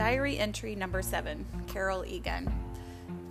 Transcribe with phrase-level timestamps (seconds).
[0.00, 2.50] Diary entry number seven Carol Egan.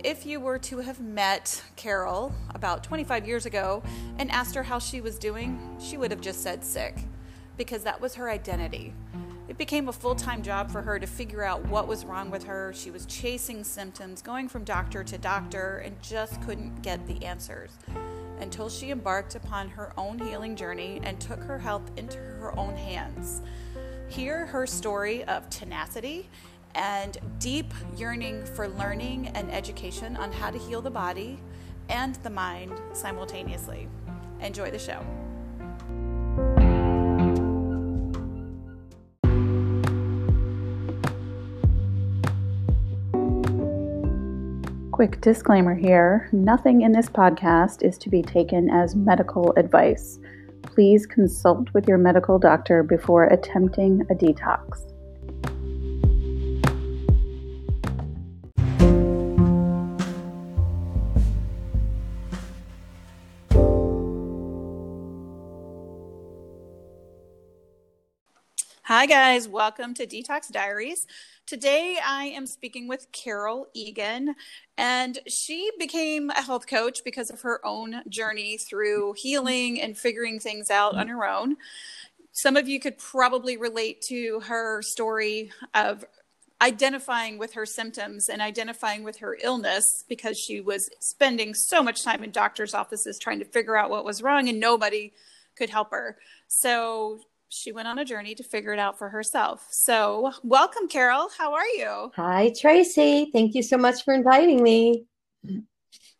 [0.04, 3.82] If you were to have met Carol about 25 years ago
[4.18, 6.96] and asked her how she was doing, she would have just said sick
[7.56, 8.94] because that was her identity.
[9.48, 12.44] It became a full time job for her to figure out what was wrong with
[12.44, 12.72] her.
[12.72, 17.72] She was chasing symptoms, going from doctor to doctor, and just couldn't get the answers
[18.38, 22.76] until she embarked upon her own healing journey and took her health into her own
[22.76, 23.42] hands.
[24.08, 26.28] Hear her story of tenacity
[26.74, 31.38] and deep yearning for learning and education on how to heal the body
[31.88, 33.88] and the mind simultaneously.
[34.40, 35.04] Enjoy the show.
[44.92, 50.18] Quick disclaimer here nothing in this podcast is to be taken as medical advice.
[50.62, 54.89] Please consult with your medical doctor before attempting a detox.
[69.00, 69.48] Hi, guys.
[69.48, 71.06] Welcome to Detox Diaries.
[71.46, 74.34] Today, I am speaking with Carol Egan,
[74.76, 80.38] and she became a health coach because of her own journey through healing and figuring
[80.38, 81.56] things out on her own.
[82.32, 86.04] Some of you could probably relate to her story of
[86.60, 92.04] identifying with her symptoms and identifying with her illness because she was spending so much
[92.04, 95.10] time in doctor's offices trying to figure out what was wrong and nobody
[95.56, 96.18] could help her.
[96.48, 99.66] So she went on a journey to figure it out for herself.
[99.70, 101.28] So, welcome, Carol.
[101.36, 102.12] How are you?
[102.14, 103.28] Hi, Tracy.
[103.32, 105.04] Thank you so much for inviting me.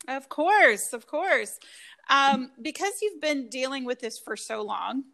[0.09, 1.59] Of course, of course.
[2.09, 5.05] Um, because you've been dealing with this for so long,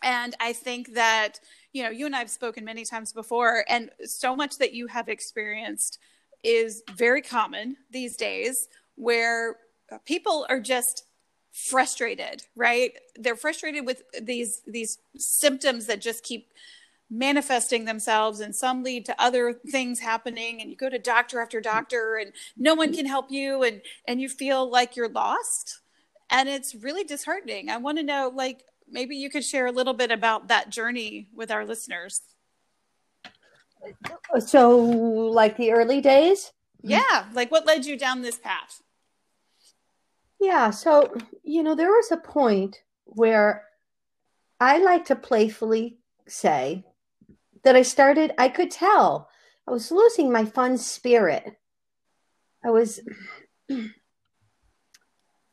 [0.00, 1.40] and I think that,
[1.72, 4.86] you know, you and I have spoken many times before, and so much that you
[4.86, 5.98] have experienced
[6.44, 9.56] is very common these days where
[10.04, 11.02] people are just
[11.56, 12.92] frustrated right?
[13.18, 16.52] They're frustrated with these these symptoms that just keep
[17.08, 21.60] manifesting themselves and some lead to other things happening and you go to doctor after
[21.60, 25.80] doctor and no one can help you and and you feel like you're lost
[26.30, 27.70] and it's really disheartening.
[27.70, 31.28] I want to know like maybe you could share a little bit about that journey
[31.34, 32.20] with our listeners.
[34.40, 36.52] So like the early days?
[36.82, 38.82] Yeah like what led you down this path
[40.40, 40.70] yeah.
[40.70, 43.64] So, you know, there was a point where
[44.60, 46.84] I like to playfully say
[47.64, 49.28] that I started, I could tell
[49.66, 51.56] I was losing my fun spirit.
[52.64, 53.00] I was,
[53.68, 53.90] you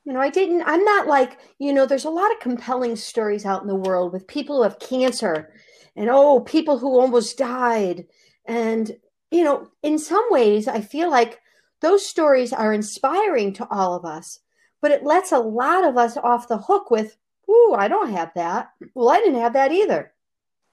[0.06, 3.62] know, I didn't, I'm not like, you know, there's a lot of compelling stories out
[3.62, 5.54] in the world with people who have cancer
[5.96, 8.06] and, oh, people who almost died.
[8.46, 8.92] And,
[9.32, 11.40] you know, in some ways, I feel like
[11.82, 14.40] those stories are inspiring to all of us
[14.84, 17.16] but it lets a lot of us off the hook with,
[17.50, 20.12] "Ooh, I don't have that." Well, I didn't have that either.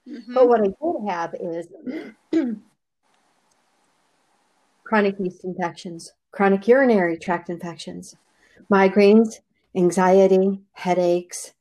[0.06, 0.34] Mm-hmm.
[0.34, 1.68] But what I did have is
[4.84, 8.16] chronic yeast infections, chronic urinary tract infections,
[8.68, 9.36] migraines,
[9.76, 11.52] anxiety, headaches.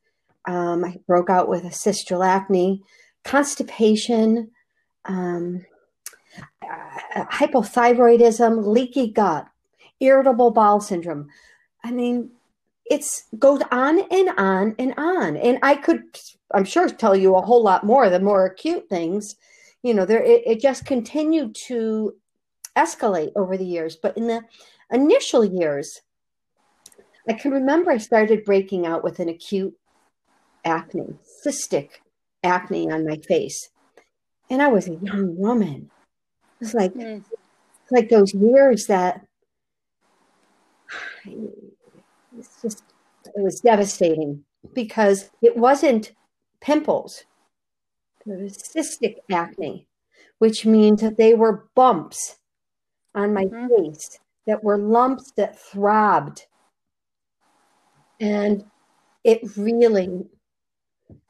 [0.45, 2.81] Um, I broke out with a fistula acne,
[3.23, 4.49] constipation,
[5.05, 5.67] um,
[6.63, 9.47] uh, hypothyroidism, leaky gut,
[9.99, 11.29] irritable bowel syndrome.
[11.83, 12.31] I mean,
[12.89, 15.37] it's goes on and on and on.
[15.37, 16.03] And i could
[16.53, 19.35] i'm sure tell you a whole lot more the more acute things.
[19.83, 22.15] You know there it, it just continued to
[22.75, 23.95] escalate over the years.
[23.95, 24.41] But in the
[24.91, 26.01] initial years
[27.27, 29.77] i can remember i started breaking out with an acute
[30.65, 31.13] acne
[31.45, 31.89] cystic
[32.43, 33.69] acne on my face.
[34.49, 35.91] And i was a young woman.
[36.59, 37.23] It was like mm.
[37.91, 39.25] like those years that
[42.39, 42.83] it's just
[43.25, 46.13] it was devastating because it wasn't
[46.61, 47.25] pimples.
[48.25, 49.87] It was cystic acne
[50.39, 52.37] which means that they were bumps
[53.13, 53.67] on my mm-hmm.
[53.67, 56.47] face that were lumps that throbbed.
[58.19, 58.65] And
[59.23, 60.25] it really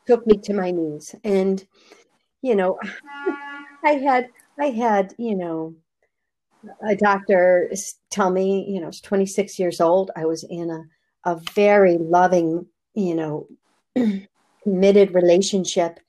[0.08, 1.14] took me to my knees.
[1.24, 1.66] And
[2.42, 2.80] you know
[3.84, 5.76] i had i had you know
[6.88, 7.70] a doctor
[8.10, 10.12] tell me you know i was 26 years old.
[10.16, 10.84] I was in a
[11.26, 13.48] a very loving, you know,
[14.64, 16.00] committed relationship.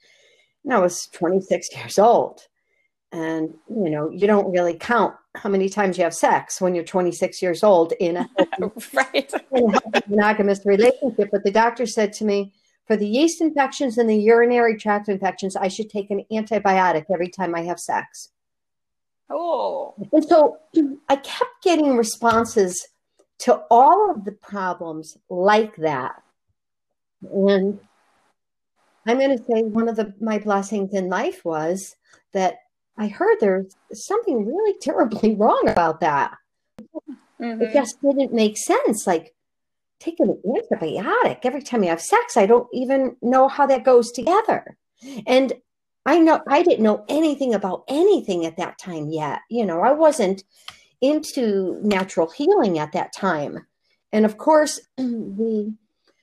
[0.64, 2.42] And I was 26 years old.
[3.12, 6.84] And, you know, you don't really count how many times you have sex when you're
[6.84, 8.28] 26 years old in a,
[8.92, 9.32] right.
[9.52, 11.30] in a monogamous relationship.
[11.32, 12.52] But the doctor said to me,
[12.86, 17.28] for the yeast infections and the urinary tract infections, I should take an antibiotic every
[17.28, 18.30] time I have sex.
[19.30, 19.94] Oh.
[20.12, 20.58] And so
[21.08, 22.88] I kept getting responses
[23.40, 26.22] to all of the problems like that.
[27.22, 27.78] And
[29.06, 31.96] I'm going to say one of the my blessings in life was
[32.32, 32.56] that
[32.96, 36.37] I heard there's something really terribly wrong about that.
[37.40, 37.62] Mm-hmm.
[37.62, 39.06] It just didn't make sense.
[39.06, 39.34] Like
[39.98, 44.12] taking an antibiotic every time you have sex, I don't even know how that goes
[44.12, 44.76] together.
[45.26, 45.54] And
[46.04, 49.40] I know I didn't know anything about anything at that time yet.
[49.48, 50.44] You know, I wasn't
[51.00, 53.67] into natural healing at that time.
[54.12, 55.75] And of course, the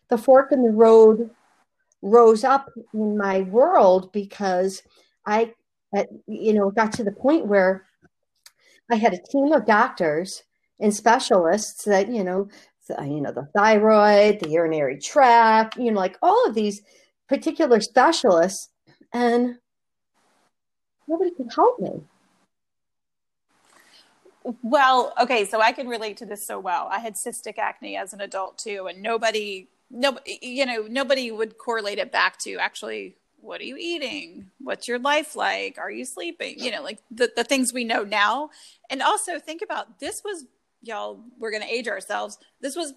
[0.10, 1.30] the fork in the road
[2.02, 4.82] rose up in my world because
[5.26, 5.54] I,
[6.28, 7.86] you know, got to the point where
[8.90, 10.44] I had a team of doctors
[10.80, 12.48] and specialists that, you know,
[13.02, 16.82] you know, the thyroid, the urinary tract, you know, like all of these
[17.28, 18.70] particular specialists,
[19.14, 19.58] and
[21.08, 22.02] nobody could help me.
[24.62, 26.88] Well, okay, so I can relate to this so well.
[26.90, 31.58] I had cystic acne as an adult too, and nobody, no, you know, nobody would
[31.58, 34.50] correlate it back to actually what are you eating?
[34.60, 35.78] What's your life like?
[35.78, 36.56] Are you sleeping?
[36.58, 38.50] You know, like the, the things we know now.
[38.90, 40.46] And also think about this was,
[40.82, 42.38] y'all, we're going to age ourselves.
[42.62, 42.94] This was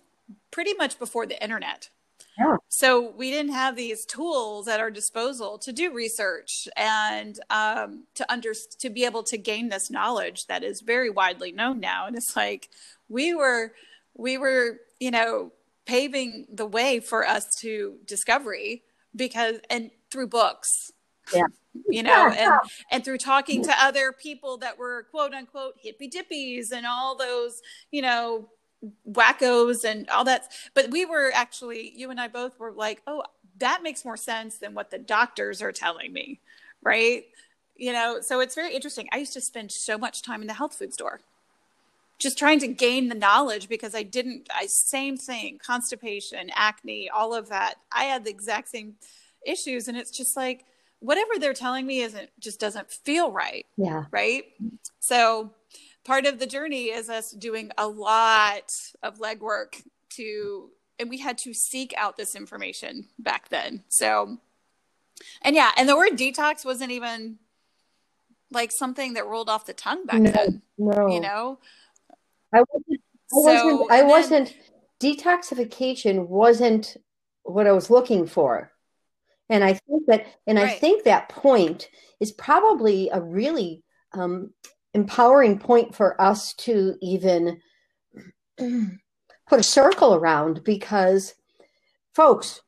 [0.50, 1.90] pretty much before the internet.
[2.38, 2.56] Yeah.
[2.68, 8.30] So we didn't have these tools at our disposal to do research and um, to
[8.32, 12.06] under to be able to gain this knowledge that is very widely known now.
[12.06, 12.68] And it's like
[13.08, 13.72] we were
[14.14, 15.52] we were you know
[15.86, 18.82] paving the way for us to discovery
[19.14, 20.92] because and through books.
[21.34, 21.44] Yeah.
[21.88, 22.58] You know, yeah.
[22.62, 27.16] and and through talking to other people that were quote unquote hippy dippies and all
[27.16, 27.62] those,
[27.92, 28.48] you know,
[29.08, 30.48] wackos and all that.
[30.74, 33.24] But we were actually, you and I both were like, oh,
[33.58, 36.40] that makes more sense than what the doctors are telling me.
[36.82, 37.24] Right.
[37.76, 39.08] You know, so it's very interesting.
[39.12, 41.20] I used to spend so much time in the health food store
[42.18, 47.34] just trying to gain the knowledge because I didn't, I, same thing, constipation, acne, all
[47.34, 47.76] of that.
[47.90, 48.96] I had the exact same
[49.46, 49.88] issues.
[49.88, 50.66] And it's just like,
[51.00, 53.64] whatever they're telling me isn't, just doesn't feel right.
[53.78, 54.04] Yeah.
[54.10, 54.44] Right.
[55.00, 55.50] So,
[56.04, 61.38] part of the journey is us doing a lot of legwork to and we had
[61.38, 63.84] to seek out this information back then.
[63.88, 64.38] So
[65.42, 67.38] and yeah and the word detox wasn't even
[68.50, 71.08] like something that rolled off the tongue back no, then no.
[71.08, 71.58] you know?
[72.52, 73.00] I wasn't
[73.32, 74.56] i so, wasn't, I wasn't
[75.00, 76.96] detoxification wasn't
[77.42, 78.72] what i was looking for.
[79.48, 80.70] And i think that and right.
[80.70, 81.88] i think that point
[82.18, 83.82] is probably a really
[84.12, 84.52] um,
[84.94, 87.60] empowering point for us to even
[88.58, 91.34] put a circle around because
[92.14, 92.60] folks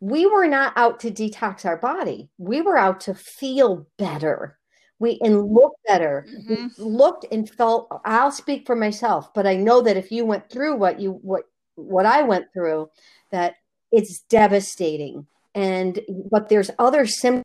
[0.00, 2.28] we were not out to detox our body.
[2.36, 4.58] We were out to feel better.
[4.98, 6.26] We and look better.
[6.28, 6.82] Mm-hmm.
[6.82, 10.76] looked and felt i'll speak for myself but i know that if you went through
[10.76, 11.42] what you what
[11.74, 12.88] what i went through
[13.32, 13.56] that
[13.92, 15.26] it's devastating.
[15.54, 16.00] And
[16.30, 17.44] but there's other symptoms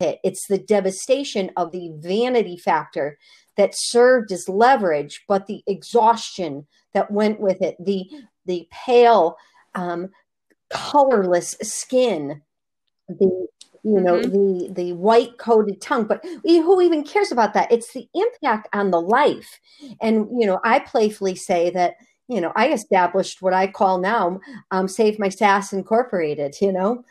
[0.00, 0.18] it.
[0.24, 3.18] It's the devastation of the vanity factor
[3.56, 8.08] that served as leverage, but the exhaustion that went with it, the
[8.46, 9.36] the pale,
[9.74, 10.10] um,
[10.70, 12.42] colorless skin,
[13.08, 13.48] the
[13.84, 14.66] you know mm-hmm.
[14.68, 18.90] the the white coated tongue but who even cares about that it's the impact on
[18.90, 19.60] the life
[20.00, 21.96] and you know i playfully say that
[22.28, 27.04] you know i established what i call now um, save my sass incorporated you know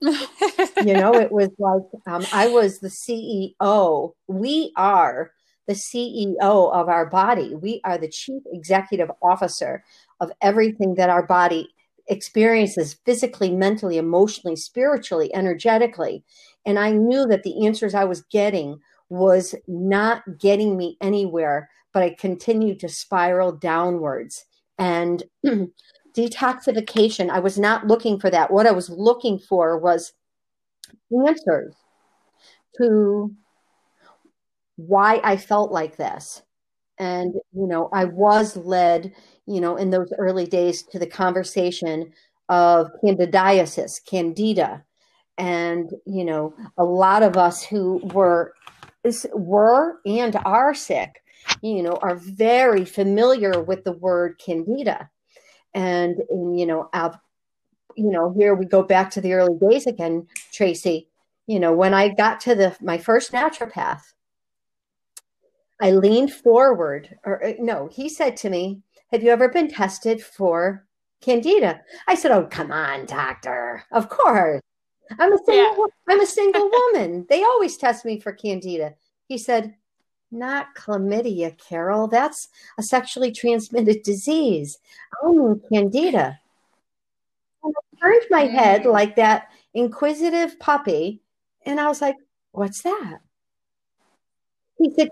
[0.00, 4.12] you know, it was like um, I was the CEO.
[4.28, 5.32] We are
[5.66, 7.54] the CEO of our body.
[7.54, 9.84] We are the chief executive officer
[10.20, 11.68] of everything that our body
[12.08, 16.24] experiences physically, mentally, emotionally, spiritually, energetically.
[16.64, 22.02] And I knew that the answers I was getting was not getting me anywhere, but
[22.02, 24.44] I continued to spiral downwards.
[24.78, 25.22] And
[26.18, 28.50] detoxification, I was not looking for that.
[28.50, 30.12] What I was looking for was
[31.26, 31.74] answers
[32.78, 33.32] to
[34.76, 36.42] why I felt like this.
[36.98, 39.12] And, you know, I was led,
[39.46, 42.12] you know, in those early days to the conversation
[42.48, 44.84] of candidiasis, candida.
[45.36, 48.54] And, you know, a lot of us who were
[49.32, 51.22] were and are sick,
[51.62, 55.08] you know, are very familiar with the word candida
[55.74, 57.16] and, and you know I've,
[57.96, 61.08] you know here we go back to the early days again tracy.
[61.46, 64.02] You know when i got to the my first naturopath
[65.80, 70.22] i leaned forward or uh, no he said to me have you ever been tested
[70.22, 70.86] for
[71.22, 71.80] candida?
[72.06, 73.82] I said oh come on doctor.
[73.92, 74.60] Of course.
[75.18, 76.14] I'm a single yeah.
[76.14, 77.26] i'm a single woman.
[77.28, 78.94] They always test me for candida.
[79.26, 79.74] He said
[80.30, 82.08] not chlamydia, Carol.
[82.08, 84.78] That's a sexually transmitted disease.
[85.22, 86.38] I mean candida.
[87.64, 88.50] And I turned my mm.
[88.50, 91.20] head like that inquisitive puppy,
[91.66, 92.16] and I was like,
[92.52, 93.18] "What's that?"
[94.78, 95.08] He said,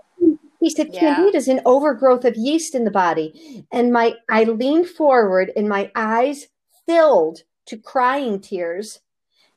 [0.59, 4.87] "He said candida is an overgrowth of yeast in the body." And my I leaned
[4.87, 6.47] forward, and my eyes
[6.85, 9.01] filled to crying tears,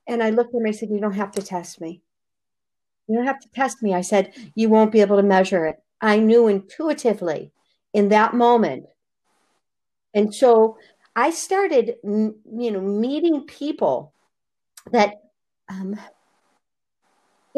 [0.06, 0.66] and I looked at him.
[0.66, 2.02] I said, "You don't have to test me."
[3.10, 3.92] You don't have to test me.
[3.92, 5.82] I said, You won't be able to measure it.
[6.00, 7.50] I knew intuitively
[7.92, 8.86] in that moment.
[10.14, 10.78] And so
[11.16, 14.14] I started, you know, meeting people
[14.92, 15.14] that
[15.68, 15.98] um,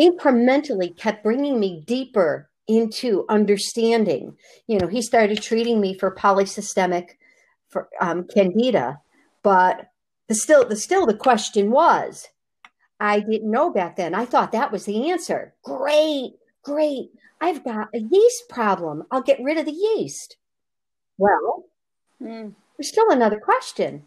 [0.01, 4.35] incrementally kept bringing me deeper into understanding.
[4.67, 7.11] You know, he started treating me for polysystemic
[7.69, 9.01] for um, candida,
[9.43, 9.89] but
[10.29, 12.29] the still the still the question was,
[13.03, 14.15] I didn't know back then.
[14.15, 15.55] I thought that was the answer.
[15.65, 17.11] Great, great.
[17.41, 19.03] I've got a yeast problem.
[19.11, 20.37] I'll get rid of the yeast.
[21.19, 21.65] Well,
[22.23, 22.55] mm.
[22.79, 24.05] there's still another question.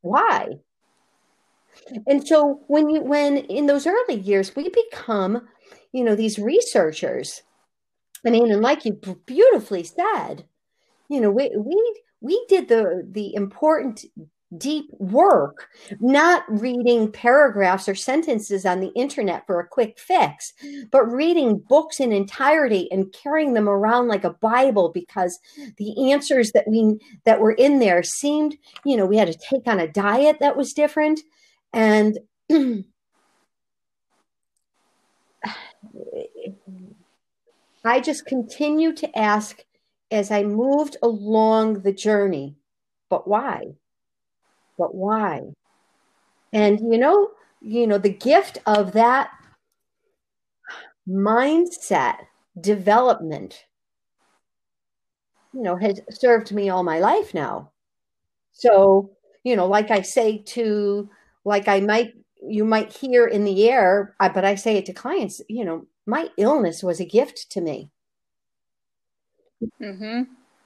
[0.00, 0.58] Why?
[2.08, 5.46] And so when you when in those early years we become,
[5.92, 7.42] you know, these researchers.
[8.26, 10.44] I mean, and like you beautifully said,
[11.08, 14.04] you know, we we we did the the important
[14.58, 15.68] deep work,
[16.00, 20.52] not reading paragraphs or sentences on the internet for a quick fix,
[20.90, 25.38] but reading books in entirety and carrying them around like a Bible because
[25.76, 29.66] the answers that we that were in there seemed, you know, we had to take
[29.66, 31.20] on a diet that was different.
[31.72, 32.18] And
[37.84, 39.64] I just continued to ask
[40.10, 42.56] as I moved along the journey,
[43.08, 43.74] but why?
[44.78, 45.42] But why?
[46.52, 49.30] And you know, you know, the gift of that
[51.08, 52.16] mindset
[52.60, 53.64] development,
[55.52, 57.70] you know, has served me all my life now.
[58.52, 59.10] So,
[59.44, 61.08] you know, like I say to,
[61.44, 62.14] like I might,
[62.46, 66.28] you might hear in the air, but I say it to clients, you know, my
[66.36, 67.90] illness was a gift to me.
[69.80, 70.22] Mm-hmm.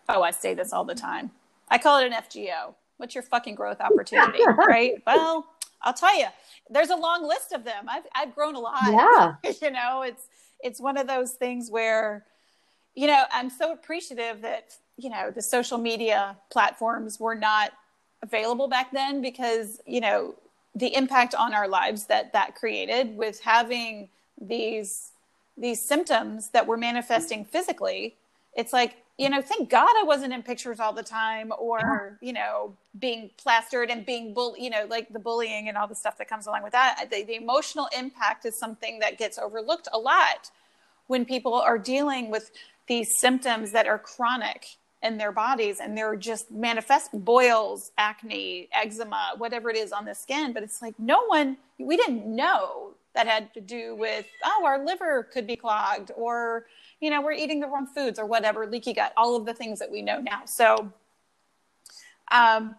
[0.08, 1.30] Oh, I say this all the time.
[1.68, 5.02] I call it an FGO what's your fucking growth opportunity right?
[5.06, 5.46] Well
[5.82, 6.26] i'll tell you
[6.70, 7.86] there's a long list of them.
[7.88, 8.82] I've, I've grown a lot.
[8.90, 9.34] Yeah.
[9.62, 10.28] You know it's
[10.60, 12.24] it's one of those things where
[12.94, 17.72] you know i'm so appreciative that you know the social media platforms were not
[18.22, 20.34] available back then because you know
[20.74, 24.08] the impact on our lives that that created with having
[24.40, 25.12] these
[25.56, 28.14] these symptoms that were manifesting physically
[28.54, 32.34] it's like you know, thank God I wasn't in pictures all the time or, you
[32.34, 36.18] know, being plastered and being bull, you know, like the bullying and all the stuff
[36.18, 37.08] that comes along with that.
[37.10, 40.50] The, the emotional impact is something that gets overlooked a lot
[41.06, 42.50] when people are dealing with
[42.88, 49.32] these symptoms that are chronic in their bodies and they're just manifest boils, acne, eczema,
[49.38, 50.52] whatever it is on the skin.
[50.52, 54.84] But it's like no one, we didn't know that had to do with, oh, our
[54.84, 56.66] liver could be clogged or,
[57.00, 59.78] you know, we're eating the wrong foods or whatever, leaky gut, all of the things
[59.78, 60.42] that we know now.
[60.46, 60.92] So
[62.30, 62.76] um,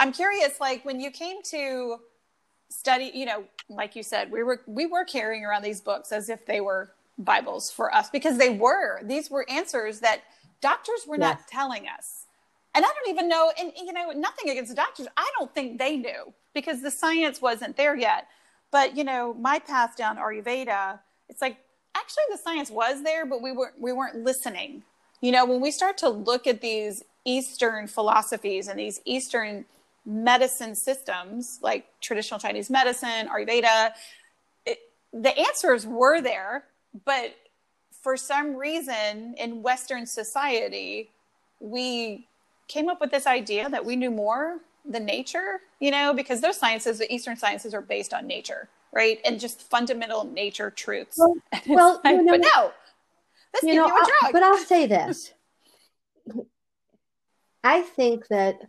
[0.00, 1.98] I'm curious, like when you came to
[2.68, 6.28] study, you know, like you said, we were we were carrying around these books as
[6.28, 9.00] if they were Bibles for us because they were.
[9.02, 10.22] These were answers that
[10.60, 11.38] doctors were yes.
[11.38, 12.26] not telling us.
[12.74, 15.08] And I don't even know, and you know, nothing against the doctors.
[15.16, 18.28] I don't think they knew because the science wasn't there yet.
[18.70, 21.56] But you know, my path down Ayurveda, it's like
[21.98, 24.82] actually the science was there, but we weren't we weren't listening.
[25.20, 29.64] You know, when we start to look at these Eastern philosophies and these Eastern
[30.06, 33.92] medicine systems, like traditional Chinese medicine, Ayurveda,
[34.64, 34.78] it,
[35.12, 36.64] the answers were there,
[37.04, 37.34] but
[37.90, 41.10] for some reason in Western society,
[41.60, 42.26] we
[42.68, 46.56] came up with this idea that we knew more than nature, you know, because those
[46.56, 49.18] sciences, the Eastern sciences, are based on nature right?
[49.24, 51.18] And just fundamental nature truths.
[51.18, 51.34] Well,
[51.68, 52.72] well like, you know, but no,
[53.54, 54.32] let's you give know, you a drug.
[54.32, 55.32] but I'll say this.
[57.64, 58.60] I think that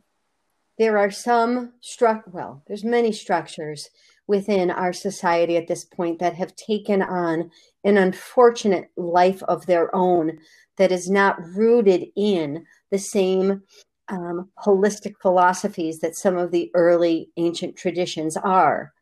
[0.77, 3.89] there are some struck well, there's many structures
[4.27, 7.49] within our society at this point that have taken on
[7.83, 10.37] an unfortunate life of their own
[10.77, 13.63] that is not rooted in the same
[14.07, 18.93] um, holistic philosophies that some of the early ancient traditions are.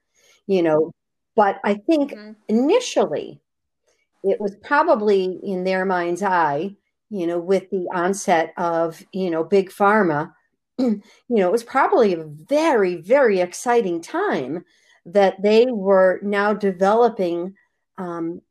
[0.47, 0.91] You know,
[1.38, 2.32] but I think mm-hmm.
[2.50, 3.39] initially
[4.24, 6.75] it was probably in their mind's eye,
[7.12, 10.34] you know, with the onset of, you know, big pharma,
[10.79, 14.65] you know, it was probably a very, very exciting time
[15.06, 17.56] that they were now developing
[18.00, 18.41] um,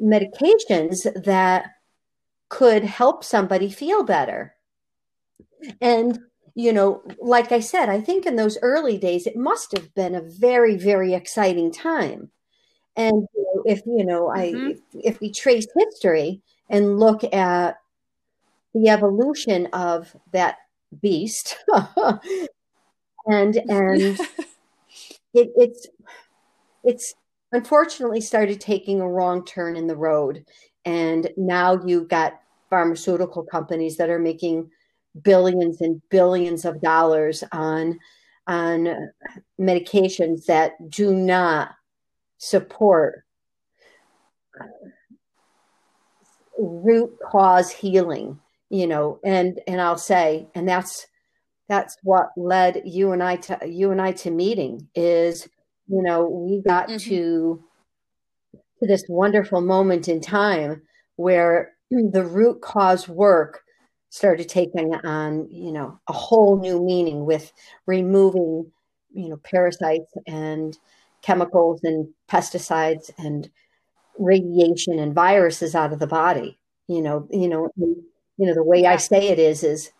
[0.00, 1.72] medications that
[2.48, 4.54] could help somebody feel better.
[5.80, 6.20] And,
[6.54, 10.14] you know, like I said, I think in those early days, it must have been
[10.14, 12.30] a very, very exciting time.
[12.96, 13.26] And
[13.64, 14.68] if, you know, mm-hmm.
[14.68, 17.76] I, if, if we trace history and look at
[18.72, 20.58] the evolution of that
[21.02, 21.56] beast
[23.26, 24.00] and, and
[25.34, 25.88] it, it's,
[26.84, 27.14] it's
[27.50, 30.44] unfortunately started taking a wrong turn in the road.
[30.84, 34.70] And now you've got pharmaceutical companies that are making
[35.22, 37.98] billions and billions of dollars on
[38.46, 39.10] on
[39.58, 41.70] medications that do not
[42.38, 43.24] support
[46.58, 48.38] root cause healing
[48.70, 51.06] you know and and i'll say and that's
[51.68, 55.48] that's what led you and i to you and i to meeting is
[55.88, 56.96] you know we got mm-hmm.
[56.98, 57.64] to
[58.78, 60.82] to this wonderful moment in time
[61.16, 63.63] where the root cause work
[64.14, 67.52] started taking on you know a whole new meaning with
[67.86, 68.70] removing
[69.12, 70.78] you know parasites and
[71.20, 73.50] chemicals and pesticides and
[74.16, 76.56] radiation and viruses out of the body.
[76.86, 79.90] You know you know you know the way i say it is is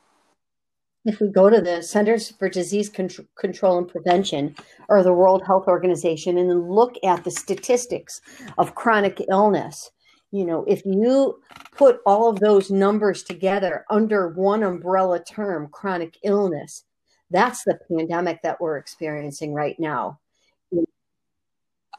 [1.04, 4.54] if we go to the Centers for Disease Control and Prevention
[4.88, 8.22] or the World Health Organization and then look at the statistics
[8.56, 9.90] of chronic illness,
[10.34, 11.40] you know, if you
[11.76, 16.82] put all of those numbers together under one umbrella term, chronic illness,
[17.30, 20.18] that's the pandemic that we're experiencing right now.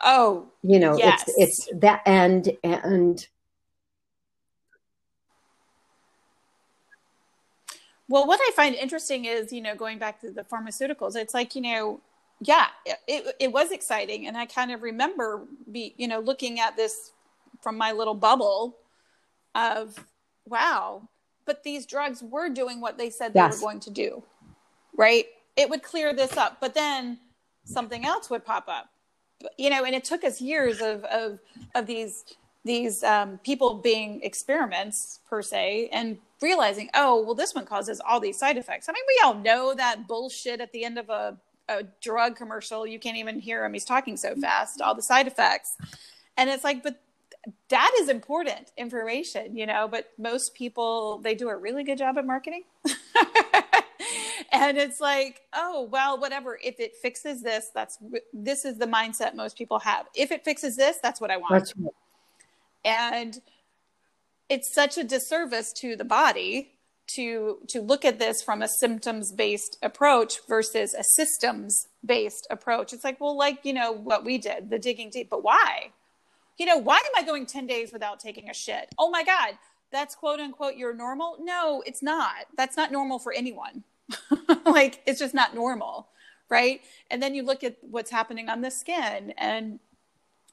[0.01, 1.23] Oh, you know, yes.
[1.29, 3.25] it's it's that and and
[8.09, 11.55] Well, what I find interesting is, you know, going back to the pharmaceuticals, it's like,
[11.55, 12.01] you know,
[12.39, 14.27] yeah, it, it was exciting.
[14.27, 17.13] And I kind of remember be, you know, looking at this
[17.65, 18.77] from my little bubble
[19.55, 20.05] of,
[20.45, 21.09] wow,
[21.45, 24.21] but these drugs were doing what they said they were going to do,
[24.95, 25.25] right?
[25.57, 27.17] It would clear this up, but then
[27.63, 28.91] something else would pop up,
[29.57, 31.39] you know, and it took us years of, of,
[31.73, 32.23] of these,
[32.63, 38.19] these um, people being experiments per se and realizing, oh, well, this one causes all
[38.19, 38.87] these side effects.
[38.87, 41.35] I mean, we all know that bullshit at the end of a,
[41.67, 42.85] a drug commercial.
[42.85, 43.73] You can't even hear him.
[43.73, 45.77] He's talking so fast, all the side effects.
[46.37, 47.01] And it's like, but
[47.69, 52.17] that is important information, you know, but most people, they do a really good job
[52.17, 52.63] at marketing.
[54.51, 56.59] and it's like, oh, well, whatever.
[56.63, 57.97] If it fixes this, that's
[58.33, 60.07] this is the mindset most people have.
[60.15, 61.73] If it fixes this, that's what I want.
[61.77, 61.93] Right.
[62.83, 63.41] And
[64.49, 66.71] it's such a disservice to the body
[67.07, 72.93] to to look at this from a symptoms based approach versus a systems based approach
[72.93, 75.91] it's like well like you know what we did the digging deep but why
[76.57, 78.93] you know why am i going 10 days without taking a shit?
[78.97, 79.57] Oh my god
[79.91, 81.37] that's quote unquote your normal?
[81.39, 82.47] No it's not.
[82.57, 83.83] That's not normal for anyone.
[84.65, 86.09] Like it's just not normal
[86.49, 86.81] right?
[87.09, 89.79] And then you look at what's happening on the skin and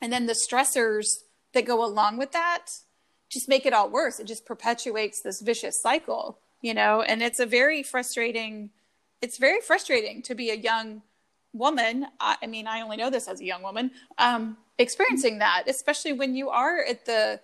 [0.01, 1.07] and then the stressors
[1.53, 2.67] that go along with that
[3.31, 4.21] just make it all worse.
[4.21, 8.71] It just perpetuates this vicious cycle, you know, and it's a very frustrating,
[9.23, 11.03] it's very frustrating to be a young
[11.53, 12.07] woman.
[12.21, 16.13] I, I mean, I only know this as a young woman, um, experiencing that, especially
[16.13, 17.41] when you are at the,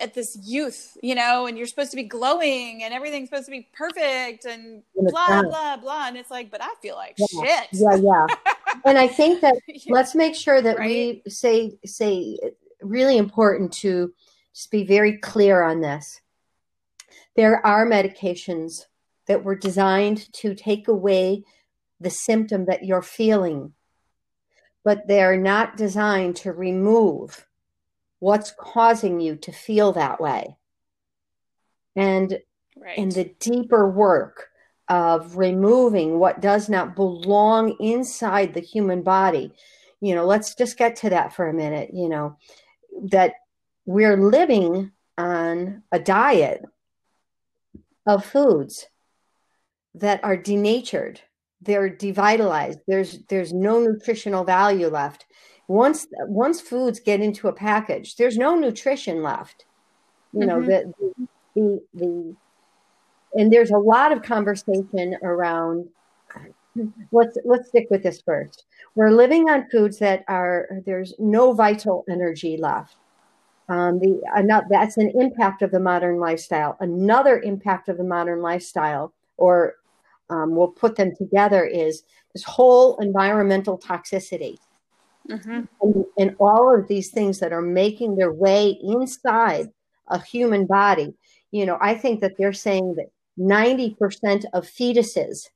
[0.00, 3.50] at this youth, you know, and you're supposed to be glowing and everything's supposed to
[3.50, 6.08] be perfect and blah, blah, blah.
[6.08, 7.26] And it's like, but I feel like yeah.
[7.44, 7.68] shit.
[7.72, 8.26] Yeah, yeah.
[8.84, 9.56] and I think that
[9.88, 11.22] let's make sure that right?
[11.24, 12.38] we say, say
[12.80, 14.12] really important to
[14.54, 16.20] just be very clear on this.
[17.36, 18.86] There are medications
[19.26, 21.44] that were designed to take away
[22.02, 23.72] the symptom that you're feeling,
[24.84, 27.46] but they're not designed to remove
[28.18, 30.56] what's causing you to feel that way.
[31.96, 32.38] And
[32.76, 32.96] right.
[32.96, 34.48] in the deeper work
[34.88, 39.52] of removing what does not belong inside the human body,
[40.00, 42.36] you know, let's just get to that for a minute, you know,
[43.04, 43.34] that
[43.86, 46.64] we're living on a diet
[48.06, 48.86] of foods
[49.94, 51.20] that are denatured
[51.62, 52.80] they're devitalized.
[52.86, 55.26] There's there's no nutritional value left.
[55.68, 59.64] Once once foods get into a package there's no nutrition left.
[60.32, 60.92] You know mm-hmm.
[61.16, 62.36] the, the the
[63.34, 65.88] and there's a lot of conversation around
[67.10, 68.64] let's let's stick with this first.
[68.94, 72.96] We're living on foods that are there's no vital energy left.
[73.68, 76.76] Um, the another, that's an impact of the modern lifestyle.
[76.80, 79.76] Another impact of the modern lifestyle, or
[80.30, 82.04] um, we'll put them together, is
[82.34, 84.56] this whole environmental toxicity.
[85.28, 85.62] mm-hmm.
[85.80, 89.68] and, and all of these things that are making their way inside
[90.08, 91.14] a human body.
[91.50, 95.48] You know, I think that they're saying that 90% of fetuses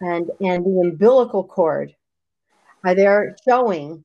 [0.00, 1.94] and and the umbilical cord
[2.84, 4.04] are there showing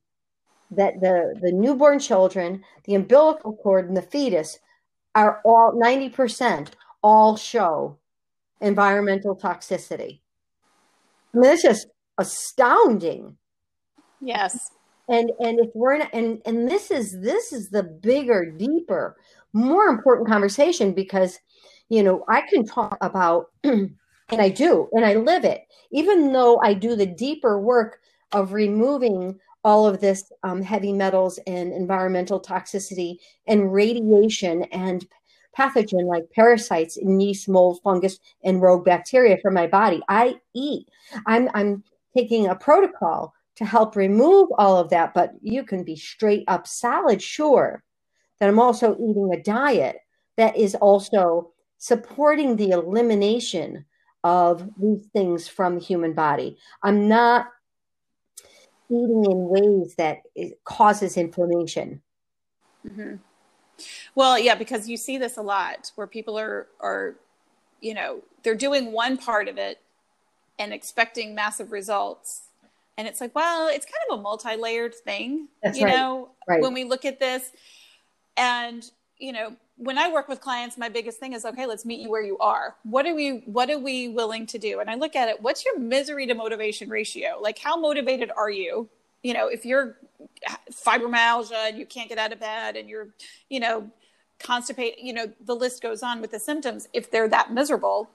[0.71, 4.59] that the the newborn children, the umbilical cord and the fetus
[5.15, 6.69] are all 90%
[7.03, 7.97] all show
[8.61, 10.19] environmental toxicity.
[11.33, 13.37] I mean, it's just astounding.
[14.21, 14.71] Yes.
[15.09, 19.17] And and if we're not, and and this is this is the bigger, deeper,
[19.51, 21.39] more important conversation because
[21.89, 23.91] you know I can talk about and
[24.31, 27.99] I do and I live it, even though I do the deeper work
[28.31, 35.05] of removing all of this um, heavy metals and environmental toxicity and radiation and
[35.57, 40.01] pathogen like parasites, yeast, mold, fungus, and rogue bacteria from my body.
[40.07, 40.87] I eat.
[41.25, 41.83] I'm I'm
[42.15, 46.67] taking a protocol to help remove all of that, but you can be straight up
[46.67, 47.83] salad sure
[48.39, 49.97] that I'm also eating a diet
[50.37, 53.85] that is also supporting the elimination
[54.23, 56.57] of these things from the human body.
[56.83, 57.47] I'm not
[58.89, 60.19] eating in ways that
[60.63, 62.01] causes inflammation.
[62.87, 63.15] Mm-hmm.
[64.15, 67.15] Well, yeah, because you see this a lot where people are are
[67.81, 69.81] you know, they're doing one part of it
[70.59, 72.43] and expecting massive results.
[72.97, 75.95] And it's like, well, it's kind of a multi-layered thing, That's you right.
[75.95, 76.61] know, right.
[76.61, 77.51] when we look at this.
[78.37, 81.99] And, you know, when I work with clients, my biggest thing is, okay, let's meet
[81.99, 82.75] you where you are.
[82.83, 84.79] What are we what are we willing to do?
[84.79, 87.39] And I look at it, what's your misery to motivation ratio?
[87.41, 88.87] Like how motivated are you?
[89.23, 89.97] You know, if you're
[90.71, 93.09] fibromyalgia and you can't get out of bed and you're,
[93.49, 93.89] you know,
[94.39, 96.87] constipate, you know, the list goes on with the symptoms.
[96.93, 98.09] If they're that miserable,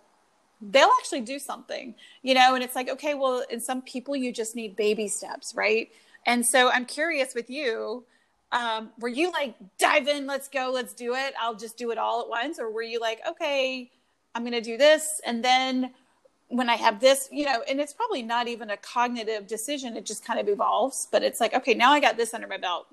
[0.61, 4.33] they'll actually do something, you know, and it's like, okay, well, in some people, you
[4.33, 5.91] just need baby steps, right?
[6.25, 8.05] And so I'm curious with you,
[8.53, 11.99] um, were you like, dive in, let's go, let's do it, I'll just do it
[11.99, 12.59] all at once?
[12.59, 13.91] Or were you like, okay,
[14.35, 15.21] I'm going to do this.
[15.25, 15.93] And then
[16.49, 20.07] when I have this, you know, and it's probably not even a cognitive decision, it
[20.07, 22.87] just kind of evolves, but it's like, okay, now I got this under my belt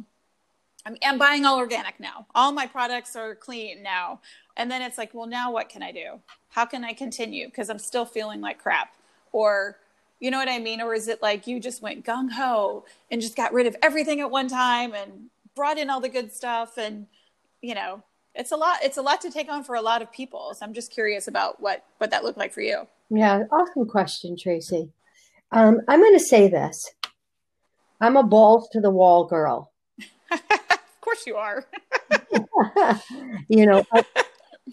[0.86, 2.26] I'm, I'm buying all organic now.
[2.36, 4.20] All my products are clean now.
[4.58, 6.20] And then it's like, well, now what can I do?
[6.50, 7.48] How can I continue?
[7.48, 8.96] Because I'm still feeling like crap.
[9.32, 9.78] Or,
[10.20, 10.82] you know what I mean?
[10.82, 14.20] Or is it like you just went gung ho and just got rid of everything
[14.20, 16.78] at one time and brought in all the good stuff?
[16.78, 17.08] And,
[17.62, 18.04] you know,
[18.36, 20.54] it's a lot, it's a lot to take on for a lot of people.
[20.54, 22.88] So I'm just curious about what, what that looked like for you.
[23.16, 23.44] Yeah.
[23.52, 24.90] Awesome question, Tracy.
[25.52, 26.92] Um, I'm going to say this.
[28.02, 29.72] I'm a balls to the wall girl.
[30.32, 31.66] Of course you are.
[33.50, 34.08] you know, but,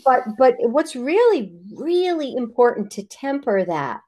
[0.05, 4.00] but but what's really really important to temper that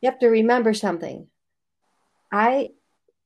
[0.00, 1.26] you have to remember something.
[2.32, 2.70] I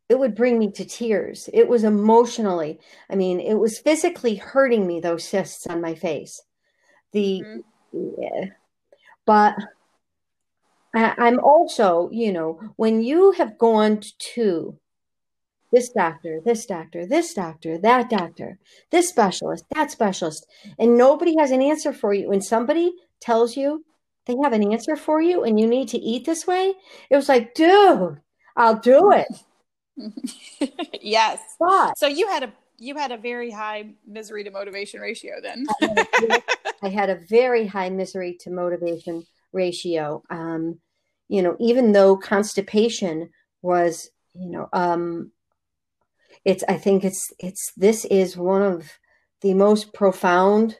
[0.09, 1.48] it would bring me to tears.
[1.53, 6.42] It was emotionally, I mean, it was physically hurting me those cysts on my face.
[7.12, 7.61] The mm-hmm.
[7.92, 8.46] Yeah.
[9.26, 9.55] but
[10.94, 14.02] I, I'm also, you know, when you have gone
[14.35, 14.78] to
[15.72, 18.59] this doctor, this doctor, this doctor, that doctor,
[18.90, 20.46] this specialist, that specialist,
[20.78, 22.28] and nobody has an answer for you.
[22.28, 23.85] When somebody tells you
[24.26, 26.74] they have an answer for you and you need to eat this way,
[27.11, 28.20] it was like, dude,
[28.57, 29.28] I'll do it.
[31.02, 31.40] yes.
[31.59, 32.52] But, so you had a
[32.83, 35.66] you had a very high misery to motivation ratio then.
[36.83, 40.23] I had a very high misery to motivation ratio.
[40.31, 40.81] Um,
[41.29, 43.31] you know, even though constipation
[43.62, 45.33] was, you know, um,
[46.45, 48.90] it's i think it's it's this is one of
[49.40, 50.79] the most profound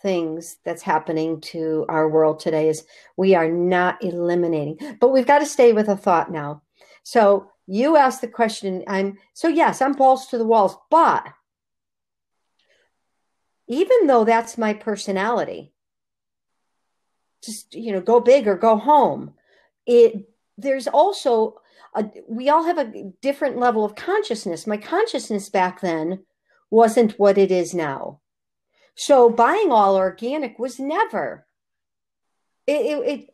[0.00, 2.84] things that's happening to our world today is
[3.16, 6.62] we are not eliminating but we've got to stay with a thought now
[7.04, 11.26] so you asked the question i'm so yes i'm balls to the walls but
[13.68, 15.72] even though that's my personality
[17.44, 19.32] just you know go big or go home
[19.86, 21.60] it there's also
[21.94, 24.66] a, we all have a different level of consciousness.
[24.66, 26.24] My consciousness back then
[26.70, 28.20] wasn't what it is now.
[28.94, 31.46] So buying all organic was never.
[32.66, 33.30] It, it, it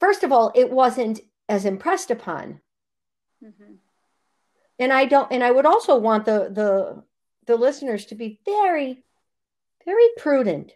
[0.00, 2.60] first of all, it wasn't as impressed upon.
[3.44, 3.74] Mm-hmm.
[4.78, 5.30] And I don't.
[5.30, 7.02] And I would also want the the
[7.46, 9.04] the listeners to be very,
[9.84, 10.72] very prudent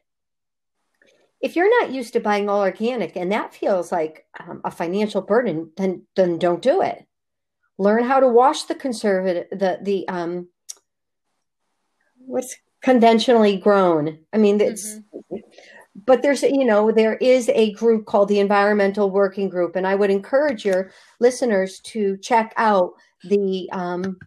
[1.41, 5.23] if you're not used to buying all organic and that feels like um, a financial
[5.23, 7.07] burden, then then don't do it.
[7.79, 10.49] Learn how to wash the conservative the the um
[12.19, 14.19] what's conventionally grown.
[14.33, 15.37] I mean, it's mm-hmm.
[16.07, 19.95] But there's you know there is a group called the environmental working group and i
[19.95, 22.93] would encourage your listeners to check out
[23.25, 24.19] the um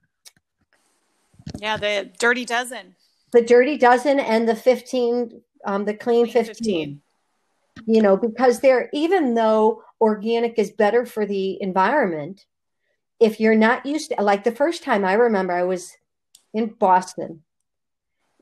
[1.57, 2.95] yeah the dirty dozen
[3.31, 6.55] the dirty dozen and the 15 um the clean, clean 15.
[6.55, 7.01] 15
[7.85, 12.45] you know because they're even though organic is better for the environment
[13.19, 15.95] if you're not used to like the first time i remember i was
[16.53, 17.43] in boston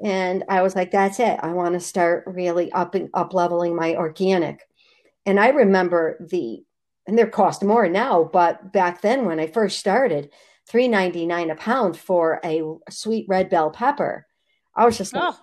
[0.04, 1.40] and I was like, that's it.
[1.42, 4.62] I want to start really up and up leveling my organic.
[5.26, 6.64] And I remember the,
[7.06, 10.32] and they're cost more now, but back then when I first started,
[10.68, 14.28] three ninety nine a pound for a sweet red bell pepper.
[14.76, 15.40] I was just like, oh.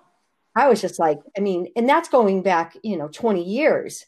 [0.54, 4.06] I was just like, I mean, and that's going back, you know, 20 years.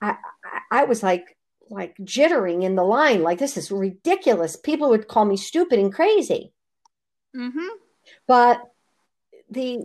[0.00, 1.36] I, I, I was like,
[1.68, 4.56] like jittering in the line, like this is ridiculous.
[4.56, 6.52] People would call me stupid and crazy.
[7.36, 7.68] Mm-hmm.
[8.26, 8.62] But
[9.52, 9.78] the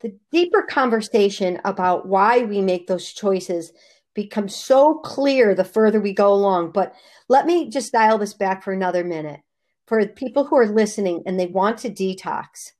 [0.00, 3.72] the deeper conversation about why we make those choices
[4.14, 6.72] becomes so clear the further we go along.
[6.72, 6.94] But
[7.28, 9.40] let me just dial this back for another minute.
[9.86, 12.72] For people who are listening and they want to detox,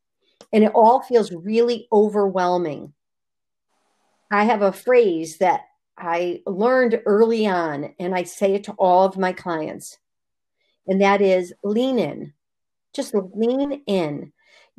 [0.53, 2.93] and it all feels really overwhelming.
[4.31, 5.63] I have a phrase that
[5.97, 9.99] I learned early on, and I say it to all of my clients,
[10.87, 12.33] and that is lean in.
[12.95, 14.33] Just lean in.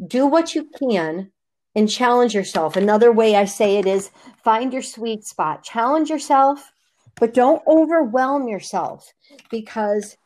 [0.08, 1.32] Do what you can
[1.76, 2.76] and challenge yourself.
[2.76, 4.12] Another way I say it is
[4.44, 5.64] find your sweet spot.
[5.64, 6.72] Challenge yourself,
[7.20, 9.14] but don't overwhelm yourself
[9.52, 10.18] because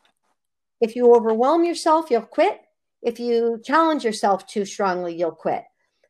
[0.79, 2.62] if you overwhelm yourself, you'll quit.
[3.01, 5.63] If you challenge yourself too strongly, you'll quit.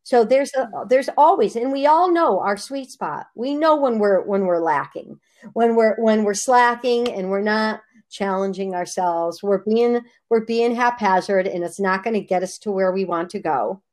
[0.03, 3.27] So there's a, there's always and we all know our sweet spot.
[3.35, 5.19] We know when we're when we're lacking,
[5.53, 9.43] when we're when we're slacking and we're not challenging ourselves.
[9.43, 13.05] We're being we're being haphazard and it's not going to get us to where we
[13.05, 13.83] want to go.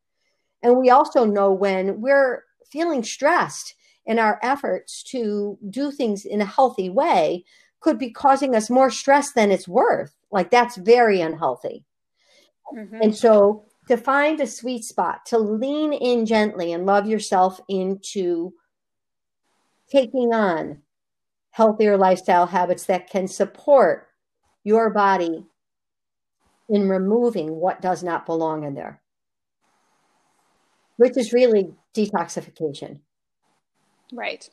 [0.62, 6.40] And we also know when we're feeling stressed in our efforts to do things in
[6.40, 7.44] a healthy way
[7.80, 10.16] could be causing us more stress than it's worth.
[10.30, 11.84] Like that's very unhealthy.
[12.74, 13.00] Mm-hmm.
[13.00, 18.52] And so to find a sweet spot, to lean in gently and love yourself into
[19.90, 20.82] taking on
[21.50, 24.08] healthier lifestyle habits that can support
[24.64, 25.46] your body
[26.68, 29.00] in removing what does not belong in there
[30.96, 33.00] which is really detoxification.
[34.12, 34.48] Right.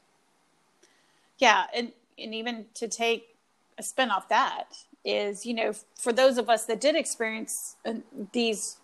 [1.39, 3.35] Yeah, and and even to take
[3.77, 7.95] a spin off that is, you know, for those of us that did experience uh,
[8.31, 8.77] these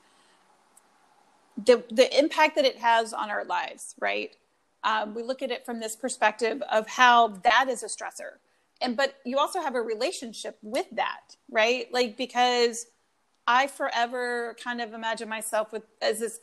[1.66, 4.36] the the impact that it has on our lives, right?
[4.84, 8.38] Um, we look at it from this perspective of how that is a stressor,
[8.82, 11.92] and but you also have a relationship with that, right?
[11.92, 12.88] Like because
[13.48, 16.40] I forever kind of imagine myself with as this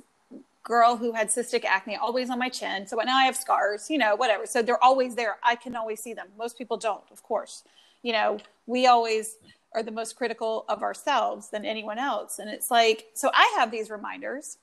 [0.66, 2.87] girl who had cystic acne always on my chin.
[2.88, 4.46] So now I have scars, you know, whatever.
[4.46, 5.37] So they're always there.
[5.42, 6.26] I can always see them.
[6.37, 7.62] Most people don't, of course.
[8.02, 9.37] You know, we always
[9.74, 12.40] are the most critical of ourselves than anyone else.
[12.40, 14.59] And it's like, so I have these reminders,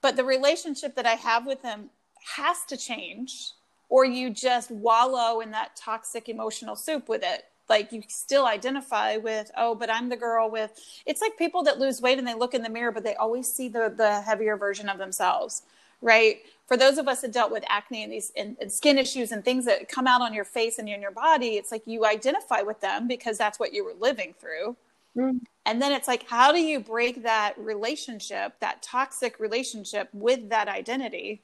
[0.00, 1.90] but the relationship that I have with them
[2.36, 3.52] has to change,
[3.88, 9.16] or you just wallow in that toxic emotional soup with it like you still identify
[9.16, 10.72] with oh but i'm the girl with
[11.06, 13.52] it's like people that lose weight and they look in the mirror but they always
[13.52, 15.62] see the the heavier version of themselves
[16.00, 16.42] right?
[16.66, 19.44] For those of us that dealt with acne and these and, and skin issues and
[19.44, 22.60] things that come out on your face and in your body it's like you identify
[22.60, 24.76] with them because that's what you were living through.
[25.16, 25.40] Mm.
[25.64, 30.68] and then it's like how do you break that relationship that toxic relationship with that
[30.68, 31.40] identity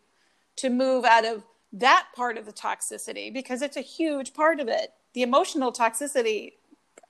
[0.57, 3.33] to move out of that part of the toxicity?
[3.33, 6.53] Because it's a huge part of it the emotional toxicity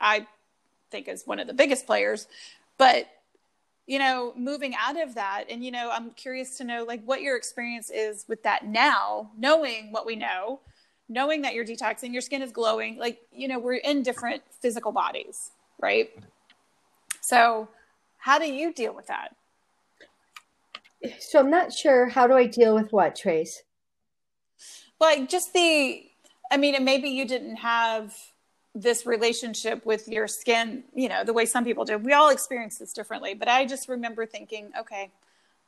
[0.00, 0.26] i
[0.90, 2.28] think is one of the biggest players.
[2.78, 3.06] But
[3.86, 7.20] you know moving out of that and you know i'm curious to know like what
[7.20, 10.60] your experience is with that now knowing what we know
[11.10, 14.90] knowing that you're detoxing your skin is glowing like you know we're in different physical
[14.90, 16.10] bodies right?
[17.20, 17.68] So
[18.18, 19.34] how do you deal with that?
[21.20, 23.62] So i'm not sure how do i deal with what trace?
[24.98, 26.02] Like just the
[26.54, 28.14] I mean, and maybe you didn't have
[28.76, 31.98] this relationship with your skin, you know, the way some people do.
[31.98, 35.10] We all experience this differently, but I just remember thinking, okay,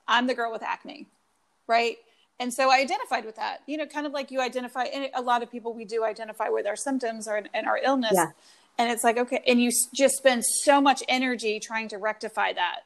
[0.06, 1.06] I'm the girl with acne,
[1.66, 1.96] right?
[2.38, 5.22] And so I identified with that, you know, kind of like you identify, and a
[5.22, 8.12] lot of people we do identify with our symptoms or and our illness.
[8.14, 8.30] Yeah.
[8.78, 12.80] And it's like, okay, and you just spend so much energy trying to rectify that.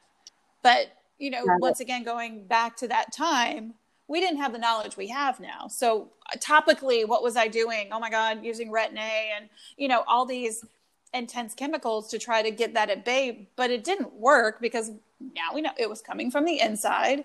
[0.63, 0.87] But,
[1.19, 3.75] you know, once again, going back to that time,
[4.11, 5.67] we didn't have the knowledge we have now.
[5.69, 7.87] So uh, topically, what was I doing?
[7.93, 9.47] Oh my God, using Retin A and,
[9.77, 10.65] you know, all these
[11.13, 15.53] intense chemicals to try to get that at bay, but it didn't work because now
[15.53, 17.23] we know it was coming from the inside.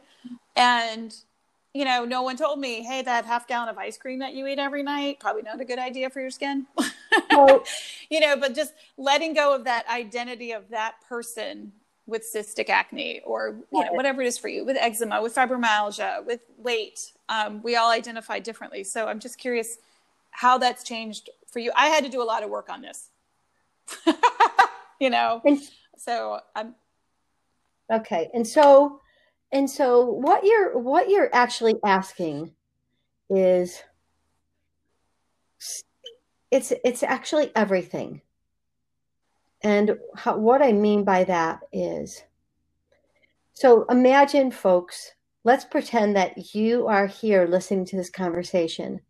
[0.54, 1.12] And,
[1.74, 4.46] you know, no one told me, hey, that half gallon of ice cream that you
[4.46, 6.66] eat every night, probably not a good idea for your skin.
[8.08, 11.72] You know, but just letting go of that identity of that person
[12.06, 16.24] with cystic acne or you know, whatever it is for you, with eczema, with fibromyalgia,
[16.24, 17.12] with weight.
[17.28, 18.84] Um, we all identify differently.
[18.84, 19.78] So I'm just curious
[20.30, 21.72] how that's changed for you.
[21.74, 23.10] I had to do a lot of work on this.
[25.00, 25.60] you know, and,
[25.96, 26.74] so I'm
[27.92, 28.30] okay.
[28.34, 29.00] And so,
[29.52, 32.52] and so what you're what you're actually asking
[33.30, 33.82] is
[36.50, 38.20] it's it's actually everything
[39.62, 42.22] and how, what I mean by that is
[43.52, 45.12] so imagine, folks,
[45.44, 49.00] let's pretend that you are here listening to this conversation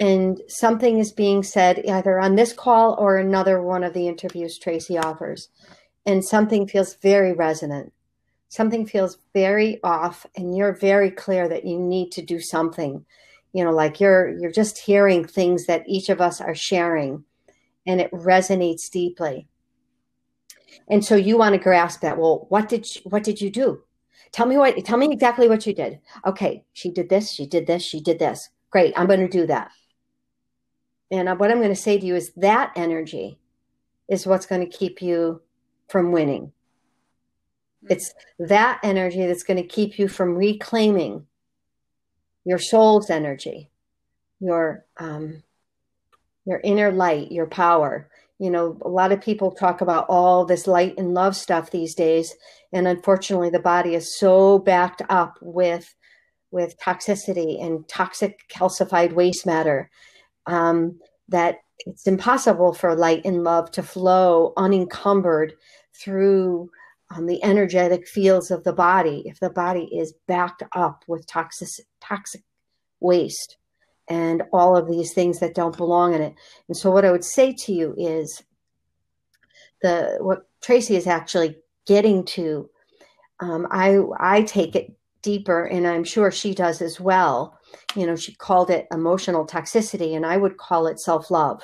[0.00, 4.58] and something is being said either on this call or another one of the interviews
[4.58, 5.48] Tracy offers,
[6.06, 7.92] and something feels very resonant.
[8.48, 13.04] Something feels very off, and you're very clear that you need to do something.
[13.52, 17.24] You know, like you're you're just hearing things that each of us are sharing,
[17.88, 19.48] and it resonates deeply.
[20.88, 22.18] And so you want to grasp that.
[22.18, 23.82] Well, what did she, what did you do?
[24.30, 26.00] Tell me what tell me exactly what you did.
[26.26, 28.50] Okay, she did this, she did this, she did this.
[28.70, 29.70] Great, I'm going to do that.
[31.10, 33.38] And what I'm going to say to you is that energy
[34.06, 35.40] is what's going to keep you
[35.88, 36.52] from winning.
[37.80, 37.92] Hmm.
[37.92, 41.26] It's that energy that's going to keep you from reclaiming
[42.44, 43.70] your soul's energy,
[44.40, 45.42] your um,
[46.48, 48.08] your inner light, your power,
[48.38, 51.94] you know a lot of people talk about all this light and love stuff these
[51.94, 52.34] days
[52.72, 55.94] and unfortunately the body is so backed up with
[56.50, 59.90] with toxicity and toxic calcified waste matter
[60.46, 65.54] um, that it's impossible for light and love to flow unencumbered
[65.94, 66.70] through
[67.14, 71.68] um, the energetic fields of the body if the body is backed up with toxic
[72.00, 72.42] toxic
[73.00, 73.56] waste
[74.08, 76.34] and all of these things that don't belong in it.
[76.68, 78.42] And so what I would say to you is
[79.82, 82.68] the what Tracy is actually getting to.
[83.40, 84.92] Um, I I take it
[85.22, 87.58] deeper, and I'm sure she does as well.
[87.94, 91.62] You know, she called it emotional toxicity, and I would call it self love.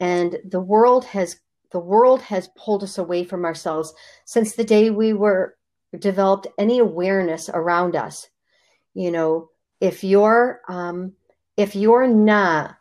[0.00, 1.36] And the world has
[1.72, 3.92] the world has pulled us away from ourselves
[4.24, 5.56] since the day we were
[5.98, 8.28] developed any awareness around us.
[8.94, 9.50] You know,
[9.84, 11.12] if you're um,
[11.56, 12.76] if you're not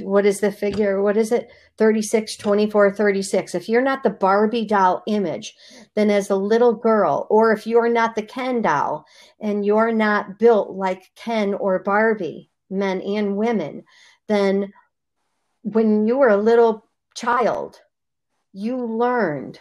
[0.00, 1.00] what is the figure?
[1.00, 1.48] What is it?
[1.76, 5.56] 36 24 36 if you're not the barbie doll image
[5.96, 9.04] then as a little girl or if you're not the ken doll
[9.40, 13.82] and you're not built like ken or barbie men and women
[14.28, 14.72] then
[15.62, 16.86] when you were a little
[17.16, 17.80] child
[18.52, 19.58] you learned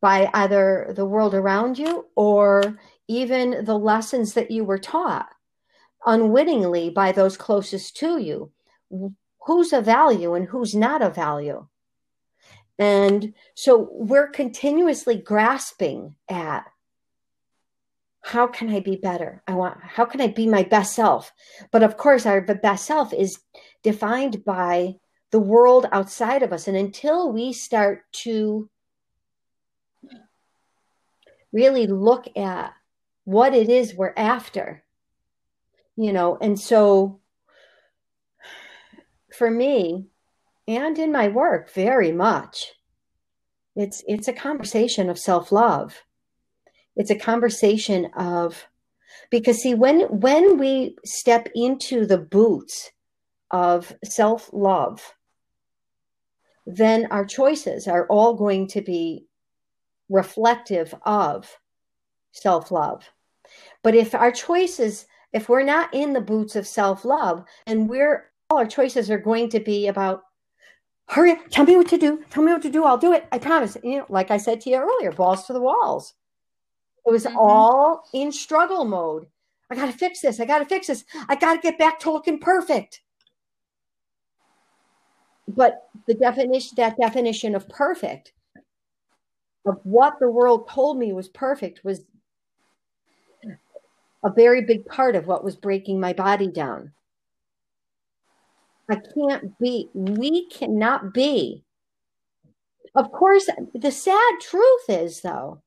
[0.00, 5.28] by either the world around you or even the lessons that you were taught
[6.06, 8.52] unwittingly by those closest to you.
[9.46, 11.66] Who's a value and who's not a value?
[12.78, 16.64] And so we're continuously grasping at
[18.20, 19.42] how can i be better?
[19.46, 21.32] I want how can i be my best self?
[21.72, 23.38] But of course our best self is
[23.82, 24.96] defined by
[25.30, 26.68] the world outside of us.
[26.68, 28.68] And until we start to
[31.52, 32.72] really look at
[33.28, 34.82] what it is we're after
[35.96, 37.20] you know and so
[39.36, 40.06] for me
[40.66, 42.72] and in my work very much
[43.76, 46.02] it's it's a conversation of self-love
[46.96, 48.66] it's a conversation of
[49.30, 52.92] because see when when we step into the boots
[53.50, 55.14] of self-love
[56.66, 59.26] then our choices are all going to be
[60.08, 61.58] reflective of
[62.32, 63.10] self love.
[63.82, 68.30] But if our choices, if we're not in the boots of self love, and we're
[68.50, 70.22] all our choices are going to be about,
[71.08, 73.26] hurry up, tell me what to do, tell me what to do, I'll do it,
[73.30, 73.76] I promise.
[73.82, 76.14] You know, like I said to you earlier, balls to the walls.
[77.06, 77.36] It was mm-hmm.
[77.36, 79.26] all in struggle mode.
[79.70, 80.40] I got to fix this.
[80.40, 81.04] I got to fix this.
[81.28, 83.02] I got to get back to looking perfect.
[85.46, 88.32] But the definition, that definition of perfect,
[89.66, 92.04] of what the world told me was perfect, was
[94.24, 96.92] a very big part of what was breaking my body down.
[98.90, 101.64] I can't be, we cannot be.
[102.94, 105.62] Of course, the sad truth is, though,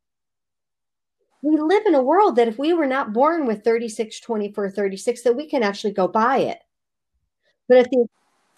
[1.41, 5.22] we live in a world that if we were not born with 36, 24, 36,
[5.24, 6.60] that we can actually go buy it.
[7.68, 8.08] But at the,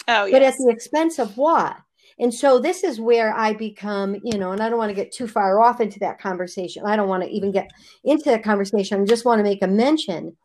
[0.07, 0.31] oh, yes.
[0.31, 1.77] but at the expense of what?
[2.19, 5.11] And so this is where I become, you know, and I don't want to get
[5.11, 6.85] too far off into that conversation.
[6.85, 7.71] I don't want to even get
[8.03, 9.01] into that conversation.
[9.01, 10.35] I just want to make a mention.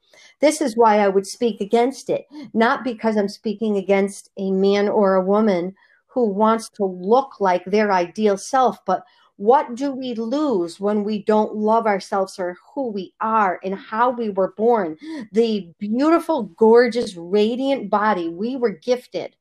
[0.40, 4.88] This is why I would speak against it, not because I'm speaking against a man
[4.88, 5.74] or a woman
[6.06, 9.04] who wants to look like their ideal self, but
[9.36, 14.10] what do we lose when we don't love ourselves or who we are and how
[14.10, 14.96] we were born?
[15.30, 19.36] The beautiful, gorgeous, radiant body we were gifted.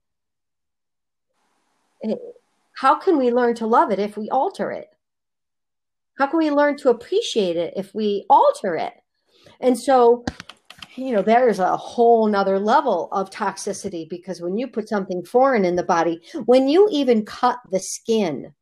[2.75, 4.89] How can we learn to love it if we alter it?
[6.17, 8.93] How can we learn to appreciate it if we alter it?
[9.59, 10.25] And so,
[10.95, 15.65] you know, there's a whole nother level of toxicity because when you put something foreign
[15.65, 18.53] in the body, when you even cut the skin,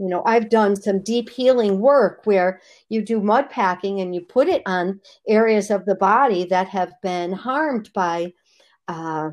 [0.00, 4.22] you know i've done some deep healing work where you do mud packing and you
[4.22, 8.32] put it on areas of the body that have been harmed by
[8.88, 9.30] uh,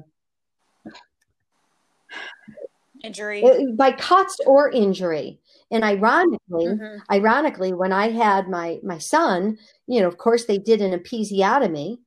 [3.04, 3.44] injury
[3.76, 5.40] by cuts or injury
[5.72, 6.98] and ironically mm-hmm.
[7.12, 11.98] ironically when i had my my son you know of course they did an episiotomy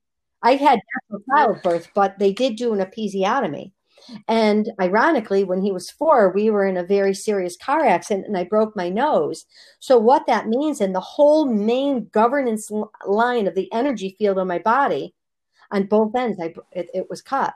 [0.42, 0.80] i had
[1.10, 3.72] natural childbirth but they did do an episiotomy
[4.28, 8.36] and ironically, when he was four, we were in a very serious car accident and
[8.36, 9.44] I broke my nose.
[9.78, 12.70] So, what that means, and the whole main governance
[13.06, 15.14] line of the energy field on my body
[15.70, 17.54] on both ends, I, it, it was cut.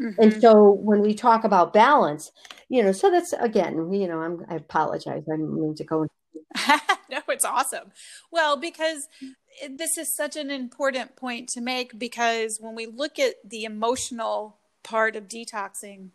[0.00, 0.22] Mm-hmm.
[0.22, 2.32] And so when we talk about balance,
[2.68, 5.24] you know, so that's again, you know, I'm, I apologize.
[5.28, 6.06] I didn't mean to go.
[7.10, 7.92] no, it's awesome.
[8.30, 9.08] Well, because
[9.70, 14.58] this is such an important point to make because when we look at the emotional
[14.82, 16.10] part of detoxing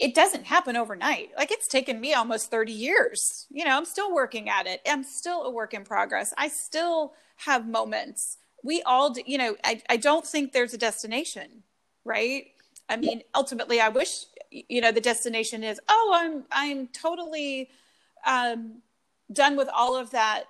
[0.00, 1.30] it doesn't happen overnight.
[1.36, 3.46] Like it's taken me almost 30 years.
[3.50, 4.80] You know, I'm still working at it.
[4.88, 6.32] I'm still a work in progress.
[6.38, 7.12] I still
[7.44, 8.38] have moments.
[8.64, 11.64] We all, do, you know, I, I don't think there's a destination,
[12.04, 12.44] right?
[12.90, 17.70] I mean, ultimately, I wish, you know, the destination is, oh, I'm, I'm totally
[18.26, 18.82] um,
[19.32, 20.44] done with all of that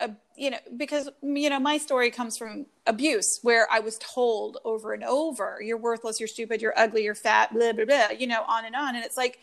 [0.00, 4.58] uh, you know, because you know, my story comes from abuse, where I was told
[4.64, 8.08] over and over, "You're worthless, you're stupid, you're ugly, you're fat," blah blah blah.
[8.10, 8.96] You know, on and on.
[8.96, 9.38] And it's like,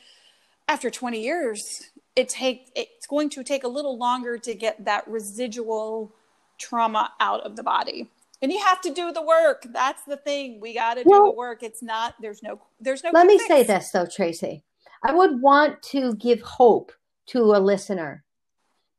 [0.67, 5.07] after 20 years, it take it's going to take a little longer to get that
[5.07, 6.11] residual
[6.57, 8.09] trauma out of the body.
[8.41, 9.65] And you have to do the work.
[9.71, 10.59] That's the thing.
[10.59, 11.61] We got to do well, the work.
[11.61, 12.15] It's not.
[12.19, 12.59] There's no.
[12.79, 13.11] There's no.
[13.13, 13.47] Let me fix.
[13.47, 14.63] say this though, Tracy.
[15.03, 16.91] I would want to give hope
[17.27, 18.23] to a listener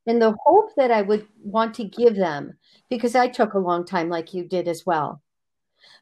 [0.06, 2.54] and the hope that I would want to give them,
[2.90, 5.22] because I took a long time like you did as well.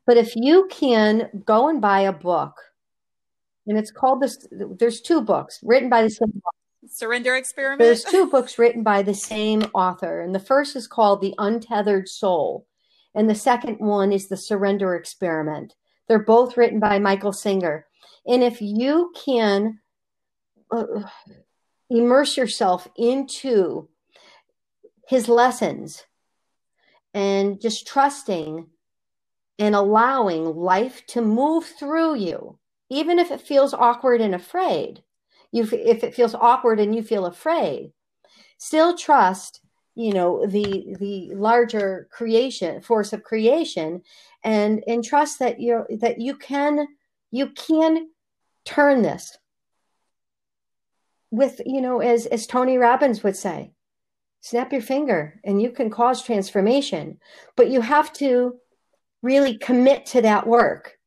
[0.06, 2.56] But if you can go and buy a book,
[3.66, 6.42] and it's called this, there's two books written by the same.
[6.88, 7.78] Surrender Experiment.
[7.78, 12.08] There's two books written by the same author, and the first is called The Untethered
[12.08, 12.66] Soul,
[13.14, 15.74] and the second one is The Surrender Experiment.
[16.08, 17.86] They're both written by Michael Singer.
[18.26, 19.80] And if you can
[20.70, 20.84] uh,
[21.88, 23.88] immerse yourself into
[25.08, 26.04] his lessons
[27.12, 28.68] and just trusting
[29.58, 32.58] and allowing life to move through you,
[32.88, 35.02] even if it feels awkward and afraid.
[35.52, 37.92] You, if it feels awkward and you feel afraid,
[38.56, 39.60] still trust,
[39.94, 44.02] you know, the the larger creation force of creation,
[44.42, 46.86] and and trust that you that you can
[47.30, 48.08] you can
[48.64, 49.36] turn this
[51.30, 53.72] with you know as as Tony Robbins would say,
[54.40, 57.18] snap your finger and you can cause transformation.
[57.56, 58.56] But you have to
[59.22, 60.98] really commit to that work.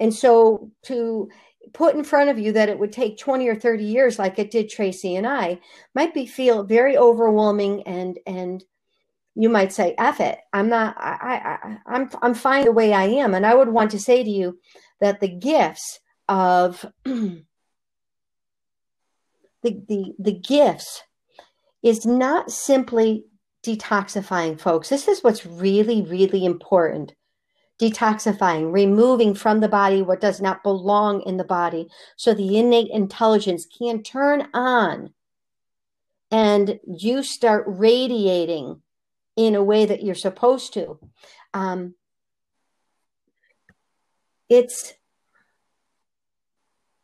[0.00, 1.28] And so to
[1.72, 4.50] put in front of you that it would take 20 or 30 years like it
[4.50, 5.58] did tracy and i
[5.94, 8.64] might be feel very overwhelming and and
[9.34, 13.04] you might say F it i'm not i i i'm i'm fine the way i
[13.04, 14.58] am and i would want to say to you
[15.00, 17.44] that the gifts of the
[19.62, 21.02] the the gifts
[21.82, 23.24] is not simply
[23.64, 24.88] detoxifying, folks.
[24.88, 27.14] This is what's really, really important.
[27.80, 32.90] Detoxifying, removing from the body what does not belong in the body so the innate
[32.90, 35.12] intelligence can turn on
[36.30, 38.80] and you start radiating
[39.36, 40.98] in a way that you're supposed to.
[41.52, 41.94] Um,
[44.48, 44.94] it's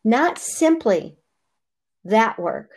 [0.04, 1.16] not simply
[2.04, 2.70] that work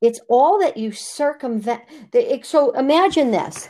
[0.00, 1.82] it's all that you circumvent.
[2.42, 3.68] So imagine this.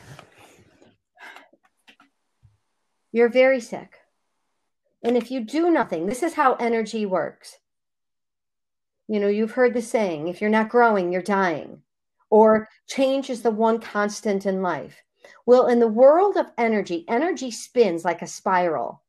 [3.12, 3.98] You're very sick.
[5.02, 7.58] And if you do nothing, this is how energy works.
[9.08, 11.82] You know, you've heard the saying if you're not growing, you're dying,
[12.28, 15.02] or change is the one constant in life.
[15.46, 19.02] Well, in the world of energy, energy spins like a spiral,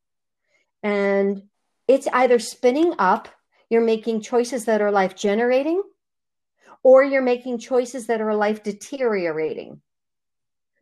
[0.82, 1.44] and
[1.88, 3.28] it's either spinning up
[3.70, 5.82] you're making choices that are life generating,
[6.84, 9.82] or you're making choices that are life deteriorating.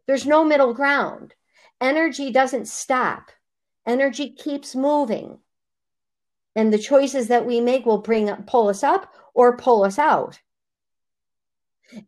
[0.08, 1.36] There's no middle ground.
[1.82, 3.32] Energy doesn't stop,
[3.86, 5.40] energy keeps moving.
[6.56, 9.98] And the choices that we make will bring up, pull us up or pull us
[9.98, 10.40] out.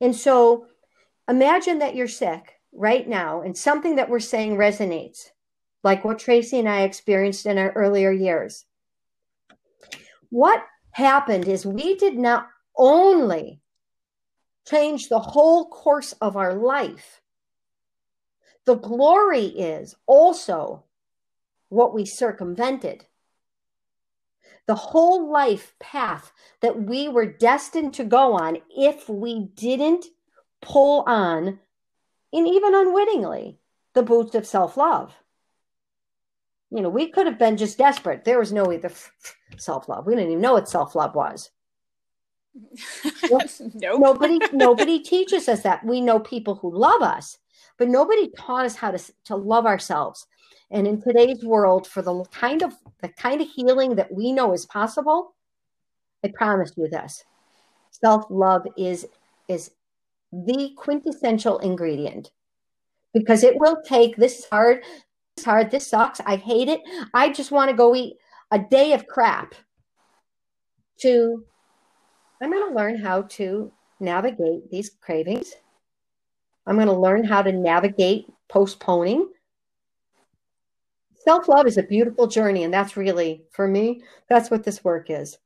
[0.01, 0.67] And so
[1.29, 5.29] imagine that you're sick right now and something that we're saying resonates,
[5.83, 8.65] like what Tracy and I experienced in our earlier years.
[10.29, 12.47] What happened is we did not
[12.77, 13.61] only
[14.67, 17.20] change the whole course of our life,
[18.65, 20.83] the glory is also
[21.69, 23.05] what we circumvented.
[24.67, 26.31] The whole life path
[26.61, 30.05] that we were destined to go on if we didn't
[30.61, 31.59] pull on,
[32.31, 33.57] and even unwittingly,
[33.93, 35.13] the boots of self love.
[36.69, 38.23] You know, we could have been just desperate.
[38.23, 38.91] There was no either
[39.57, 40.05] self love.
[40.05, 41.49] We didn't even know what self love was.
[43.73, 43.99] nope.
[43.99, 45.85] Nobody, nobody teaches us that.
[45.85, 47.37] We know people who love us,
[47.81, 50.27] but nobody taught us how to, to love ourselves.
[50.69, 54.53] And in today's world, for the kind of the kind of healing that we know
[54.53, 55.33] is possible,
[56.23, 57.23] I promise you this:
[57.89, 59.07] self love is
[59.47, 59.71] is
[60.31, 62.29] the quintessential ingredient
[63.15, 64.83] because it will take this is hard,
[65.35, 66.81] this hard, this sucks, I hate it.
[67.15, 68.13] I just want to go eat
[68.51, 69.55] a day of crap.
[70.99, 71.43] To
[72.43, 75.55] I'm going to learn how to navigate these cravings.
[76.71, 79.29] I'm going to learn how to navigate postponing.
[81.15, 82.63] Self love is a beautiful journey.
[82.63, 85.37] And that's really, for me, that's what this work is.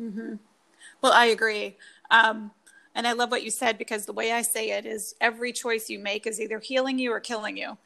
[0.00, 0.34] Mm-hmm.
[1.02, 1.76] Well, I agree.
[2.12, 2.52] Um,
[2.94, 5.90] and I love what you said because the way I say it is every choice
[5.90, 7.76] you make is either healing you or killing you.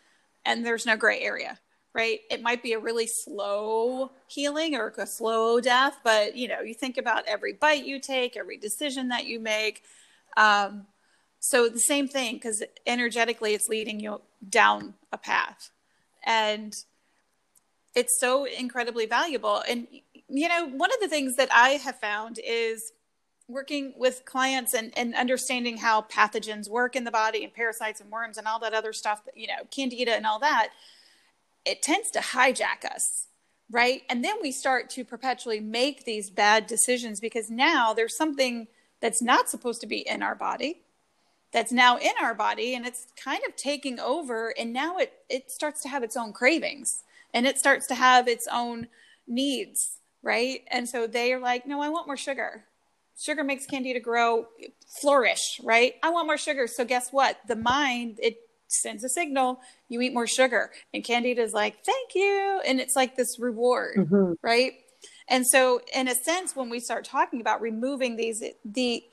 [0.44, 1.58] And there's no gray area
[1.94, 2.20] right?
[2.30, 6.74] It might be a really slow healing or a slow death, but you know, you
[6.74, 9.82] think about every bite you take, every decision that you make.
[10.36, 10.86] Um,
[11.40, 15.70] so the same thing, because energetically, it's leading you down a path,
[16.24, 16.74] and
[17.94, 19.62] it's so incredibly valuable.
[19.68, 19.86] And
[20.28, 22.92] you know, one of the things that I have found is
[23.48, 28.10] working with clients and, and understanding how pathogens work in the body and parasites and
[28.10, 30.68] worms and all that other stuff you know candida and all that
[31.64, 33.26] it tends to hijack us
[33.70, 38.68] right and then we start to perpetually make these bad decisions because now there's something
[39.00, 40.82] that's not supposed to be in our body
[41.52, 45.50] that's now in our body and it's kind of taking over and now it it
[45.50, 48.88] starts to have its own cravings and it starts to have its own
[49.26, 50.62] needs right?
[50.68, 52.64] And so they are like no i want more sugar.
[53.18, 54.46] Sugar makes candida grow
[55.00, 55.94] flourish right?
[56.02, 56.66] I want more sugar.
[56.66, 57.38] So guess what?
[57.46, 58.38] The mind it
[58.70, 60.70] sends a signal you eat more sugar.
[60.92, 62.60] And candida is like thank you.
[62.66, 64.32] And it's like this reward mm-hmm.
[64.42, 64.72] right?
[65.28, 69.04] And so in a sense when we start talking about removing these the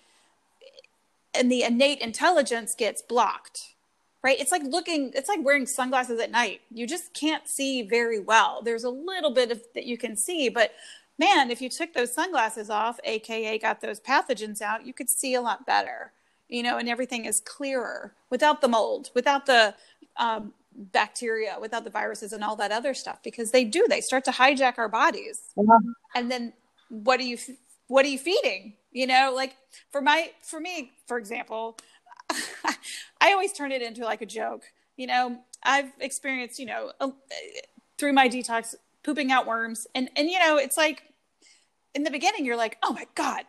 [1.37, 3.75] and the innate intelligence gets blocked
[4.23, 8.19] right it's like looking it's like wearing sunglasses at night you just can't see very
[8.19, 10.71] well there's a little bit of that you can see but
[11.17, 15.35] man if you took those sunglasses off aka got those pathogens out you could see
[15.35, 16.11] a lot better
[16.47, 19.73] you know, and everything is clearer without the mold, without the
[20.17, 23.85] um, bacteria, without the viruses and all that other stuff, because they do.
[23.89, 25.79] They start to hijack our bodies, uh-huh.
[26.15, 26.53] and then
[26.89, 27.37] what are you
[27.87, 28.73] what are you feeding?
[28.95, 29.55] You know, like
[29.91, 31.77] for my for me, for example,
[33.21, 34.63] I always turn it into like a joke.
[34.95, 37.11] You know, I've experienced, you know, a,
[37.97, 38.73] through my detox,
[39.03, 41.03] pooping out worms, and and you know, it's like
[41.93, 43.43] in the beginning, you're like, oh my god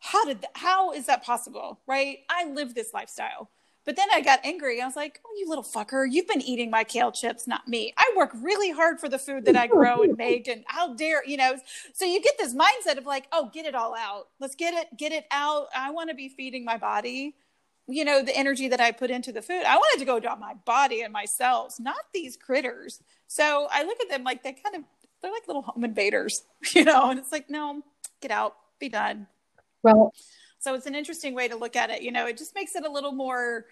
[0.00, 1.80] how did how is that possible?
[1.86, 2.18] Right?
[2.28, 3.50] I live this lifestyle
[3.88, 4.82] but then i got angry.
[4.82, 6.06] I was like oh you little fucker.
[6.06, 7.94] You've been eating my kale chips not me.
[7.96, 11.26] I work really hard for the food that i grow and make and how dare
[11.26, 11.56] you know.
[11.94, 14.28] So you get this mindset of like oh get it all out.
[14.40, 15.68] Let's get it get it out.
[15.74, 17.34] I want to be feeding my body
[17.90, 19.62] you know the energy that i put into the food.
[19.66, 23.00] I wanted to go to my body and my cells not these critters.
[23.26, 24.82] So i look at them like they kind of
[25.22, 26.42] they're like little home invaders
[26.74, 27.80] you know and it's like no
[28.20, 28.54] get out.
[28.78, 29.26] Be done.
[29.82, 30.12] Well,
[30.68, 32.02] so it's an interesting way to look at it.
[32.02, 33.64] You know, it just makes it a little more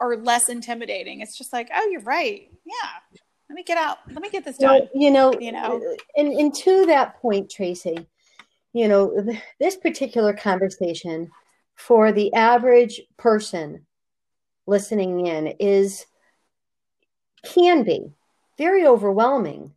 [0.00, 1.20] or less intimidating.
[1.20, 2.50] It's just like, oh, you're right.
[2.64, 3.18] Yeah.
[3.50, 3.98] Let me get out.
[4.08, 4.70] Let me get this done.
[4.70, 5.82] Well, you know, you know,
[6.16, 8.06] and, and to that point, Tracy,
[8.72, 9.26] you know,
[9.60, 11.30] this particular conversation
[11.74, 13.84] for the average person
[14.66, 16.06] listening in is
[17.42, 18.14] can be
[18.56, 19.74] very overwhelming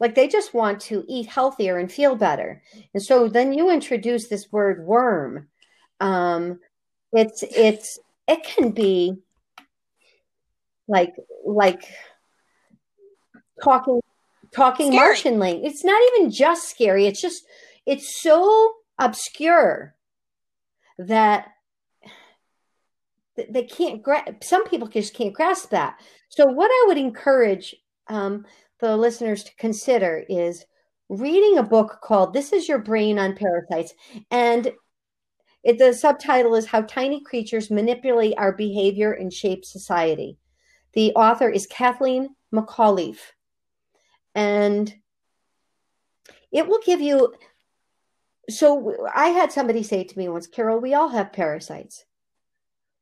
[0.00, 2.62] like they just want to eat healthier and feel better.
[2.94, 5.48] And so then you introduce this word worm.
[6.00, 6.60] Um,
[7.12, 9.16] it's it's it can be
[10.88, 11.82] like like
[13.62, 14.00] talking
[14.52, 15.06] talking scary.
[15.06, 15.72] Martian language.
[15.72, 17.06] It's not even just scary.
[17.06, 17.44] It's just
[17.86, 19.94] it's so obscure
[20.98, 21.48] that
[23.48, 24.42] they can't grasp.
[24.42, 26.00] Some people just can't grasp that.
[26.28, 27.74] So, what I would encourage
[28.08, 28.44] um,
[28.80, 30.64] the listeners to consider is
[31.08, 33.94] reading a book called "This Is Your Brain on Parasites,"
[34.30, 34.72] and
[35.62, 40.38] it, the subtitle is "How Tiny Creatures Manipulate Our Behavior and Shape Society."
[40.92, 43.32] The author is Kathleen McAuliffe,
[44.34, 44.92] and
[46.52, 47.34] it will give you.
[48.48, 52.04] So, I had somebody say to me once, Carol, we all have parasites.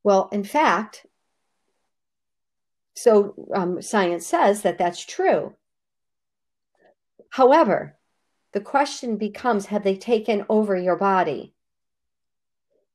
[0.03, 1.05] Well, in fact,
[2.95, 5.55] so um, science says that that's true.
[7.29, 7.97] However,
[8.51, 11.53] the question becomes have they taken over your body?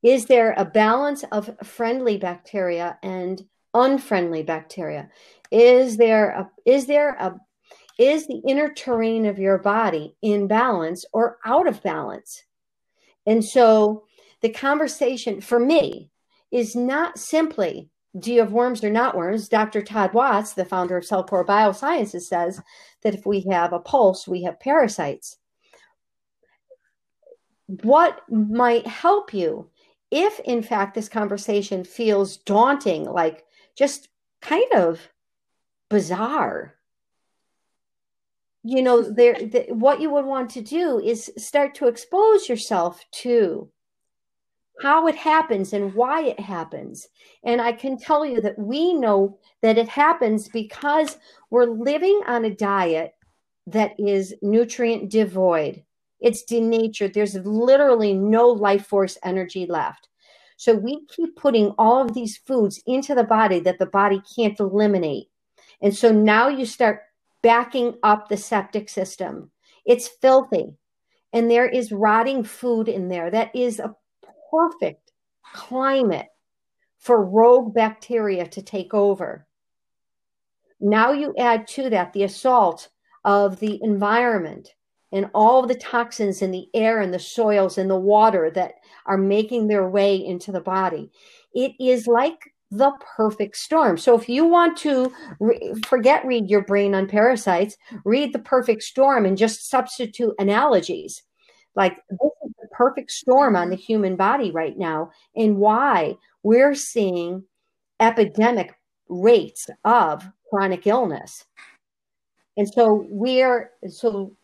[0.04, 3.42] Is there a balance of friendly bacteria and
[3.72, 5.08] unfriendly bacteria?
[5.50, 7.40] Is there a is there a
[7.98, 12.44] is the inner terrain of your body in balance or out of balance?
[13.26, 14.04] And so
[14.42, 16.10] the conversation for me
[16.52, 17.88] is not simply
[18.18, 19.48] do you have worms or not worms?
[19.48, 19.82] Dr.
[19.82, 22.60] Todd Watts, the founder of Cellcore Biosciences, says
[23.02, 25.38] that if we have a pulse, we have parasites.
[27.66, 29.70] What might help you
[30.10, 33.44] if, in fact, this conversation feels daunting, like
[33.76, 34.08] just
[34.40, 35.08] kind of
[35.88, 36.74] bizarre?
[38.62, 39.34] You know, there.
[39.34, 43.70] The, what you would want to do is start to expose yourself to
[44.80, 47.08] how it happens and why it happens.
[47.42, 51.16] And I can tell you that we know that it happens because
[51.50, 53.14] we're living on a diet
[53.66, 55.84] that is nutrient devoid.
[56.24, 57.12] It's denatured.
[57.12, 60.08] There's literally no life force energy left.
[60.56, 64.58] So we keep putting all of these foods into the body that the body can't
[64.58, 65.26] eliminate.
[65.82, 67.02] And so now you start
[67.42, 69.50] backing up the septic system.
[69.84, 70.72] It's filthy.
[71.34, 73.94] And there is rotting food in there that is a
[74.50, 75.12] perfect
[75.52, 76.28] climate
[77.00, 79.46] for rogue bacteria to take over.
[80.80, 82.88] Now you add to that the assault
[83.24, 84.70] of the environment
[85.14, 88.74] and all the toxins in the air and the soils and the water that
[89.06, 91.10] are making their way into the body.
[91.54, 93.96] It is like the perfect storm.
[93.96, 98.82] So if you want to re- forget read your brain on parasites, read the perfect
[98.82, 101.22] storm and just substitute analogies.
[101.76, 106.74] Like this is the perfect storm on the human body right now, and why we're
[106.74, 107.44] seeing
[108.00, 108.74] epidemic
[109.08, 111.44] rates of chronic illness.
[112.56, 114.36] And so we're so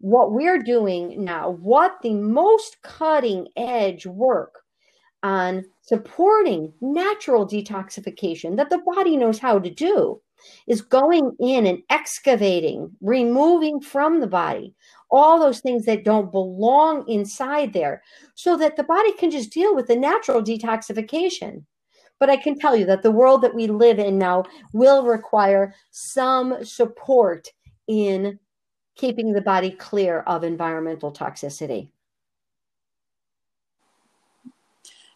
[0.00, 4.60] what we're doing now, what the most cutting edge work
[5.22, 10.20] on supporting natural detoxification that the body knows how to do
[10.68, 14.74] is going in and excavating, removing from the body
[15.10, 18.02] all those things that don't belong inside there
[18.34, 21.64] so that the body can just deal with the natural detoxification.
[22.20, 25.74] But I can tell you that the world that we live in now will require
[25.90, 27.48] some support
[27.86, 28.38] in
[28.98, 31.88] keeping the body clear of environmental toxicity.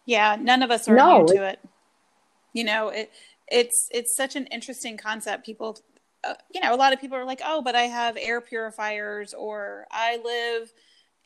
[0.05, 1.59] Yeah, none of us are no, immune to it.
[2.53, 3.11] You know, it,
[3.47, 5.45] it's it's such an interesting concept.
[5.45, 5.77] People
[6.23, 9.33] uh, you know, a lot of people are like, oh, but I have air purifiers
[9.33, 10.73] or I live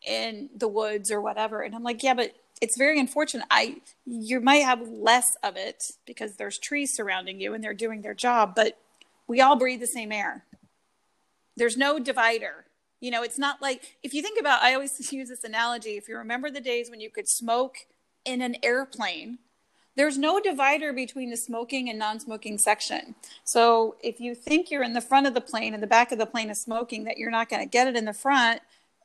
[0.05, 1.61] in the woods or whatever.
[1.61, 3.45] And I'm like, yeah, but it's very unfortunate.
[3.51, 8.01] I you might have less of it because there's trees surrounding you and they're doing
[8.01, 8.79] their job, but
[9.27, 10.43] we all breathe the same air.
[11.57, 12.65] There's no divider.
[13.01, 16.07] You know, it's not like if you think about I always use this analogy, if
[16.07, 17.77] you remember the days when you could smoke
[18.23, 19.39] in an airplane,
[19.95, 23.15] there's no divider between the smoking and non-smoking section.
[23.43, 26.19] So if you think you're in the front of the plane and the back of
[26.19, 28.61] the plane is smoking, that you're not going to get it in the front,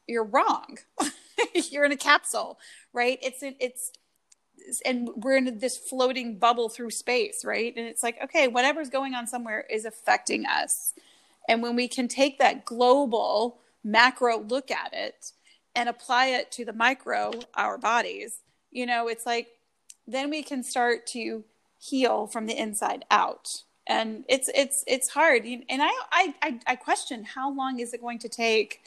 [0.07, 0.79] you're wrong.
[1.71, 2.59] you're in a capsule,
[2.93, 3.19] right?
[3.23, 3.93] It's it's
[4.85, 7.75] and we're in this floating bubble through space, right?
[7.77, 10.93] And it's like, okay, whatever's going on somewhere is affecting us.
[11.49, 15.33] And when we can take that global macro look at it
[15.75, 18.41] and apply it to the micro, our bodies,
[18.71, 19.49] you know, it's like
[20.07, 21.45] then we can start to
[21.79, 23.63] heal from the inside out.
[23.87, 25.45] And it's it's it's hard.
[25.45, 28.83] And I, I i question how long is it going to take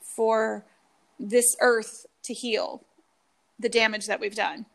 [0.00, 0.64] for
[1.20, 2.82] this earth to heal
[3.58, 4.66] the damage that we've done?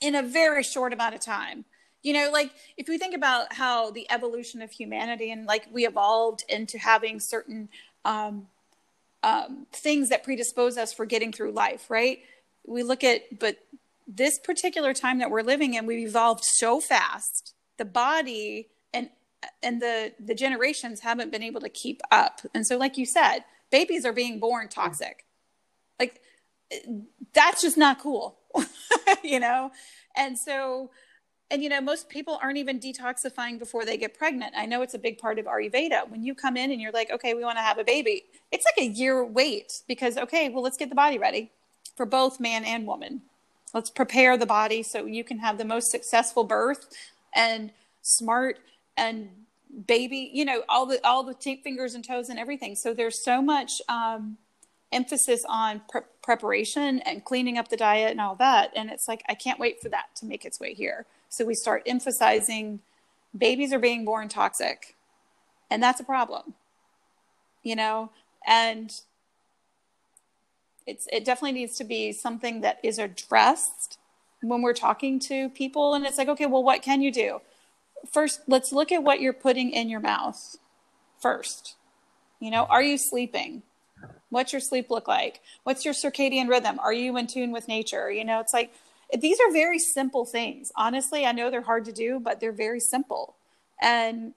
[0.00, 1.64] In a very short amount of time
[2.04, 5.86] you know like if we think about how the evolution of humanity and like we
[5.86, 7.68] evolved into having certain
[8.04, 8.46] um,
[9.24, 12.20] um, things that predispose us for getting through life right?
[12.66, 13.58] We look at but
[14.06, 17.54] this particular time that we're living in, we've evolved so fast.
[17.78, 19.08] The body and
[19.62, 22.42] and the the generations haven't been able to keep up.
[22.54, 23.40] And so like you said
[23.70, 25.24] babies are being born toxic.
[25.98, 26.20] Like
[27.32, 28.38] that's just not cool
[29.22, 29.70] you know?
[30.16, 30.90] And so
[31.54, 34.52] and you know most people aren't even detoxifying before they get pregnant.
[34.56, 36.10] I know it's a big part of ayurveda.
[36.10, 38.66] When you come in and you're like okay we want to have a baby it's
[38.66, 41.52] like a year wait because okay well let's get the body ready
[41.96, 43.22] for both man and woman.
[43.72, 46.88] Let's prepare the body so you can have the most successful birth
[47.32, 47.70] and
[48.02, 48.58] smart
[48.96, 49.28] and
[49.86, 52.74] baby you know all the all the t- fingers and toes and everything.
[52.74, 54.38] So there's so much um,
[54.90, 58.72] emphasis on pre- preparation and cleaning up the diet and all that.
[58.74, 61.54] And it's like i can't wait for that to make its way here so we
[61.54, 62.80] start emphasizing
[63.36, 64.96] babies are being born toxic
[65.70, 66.54] and that's a problem
[67.64, 68.10] you know?
[68.46, 68.92] And
[70.86, 73.98] it's it definitely needs to be something that is addressed
[74.42, 77.40] when we're talking to people and it's like okay well what can you do?
[78.12, 80.56] First let's look at what you're putting in your mouth
[81.20, 81.76] first.
[82.38, 83.62] You know are you sleeping?
[84.28, 85.40] What's your sleep look like?
[85.62, 86.78] What's your circadian rhythm?
[86.80, 88.12] Are you in tune with nature?
[88.12, 88.74] You know it's like
[89.20, 90.72] these are very simple things.
[90.76, 93.36] Honestly i know they're hard to do but they're very simple.
[93.80, 94.34] And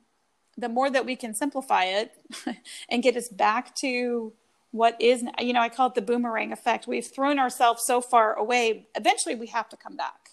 [0.58, 2.12] the more that we can simplify it
[2.90, 4.34] and get us back to
[4.72, 6.88] what is you know i call it the boomerang effect.
[6.88, 8.88] We've thrown ourselves so far away.
[8.96, 10.32] Eventually we have to come back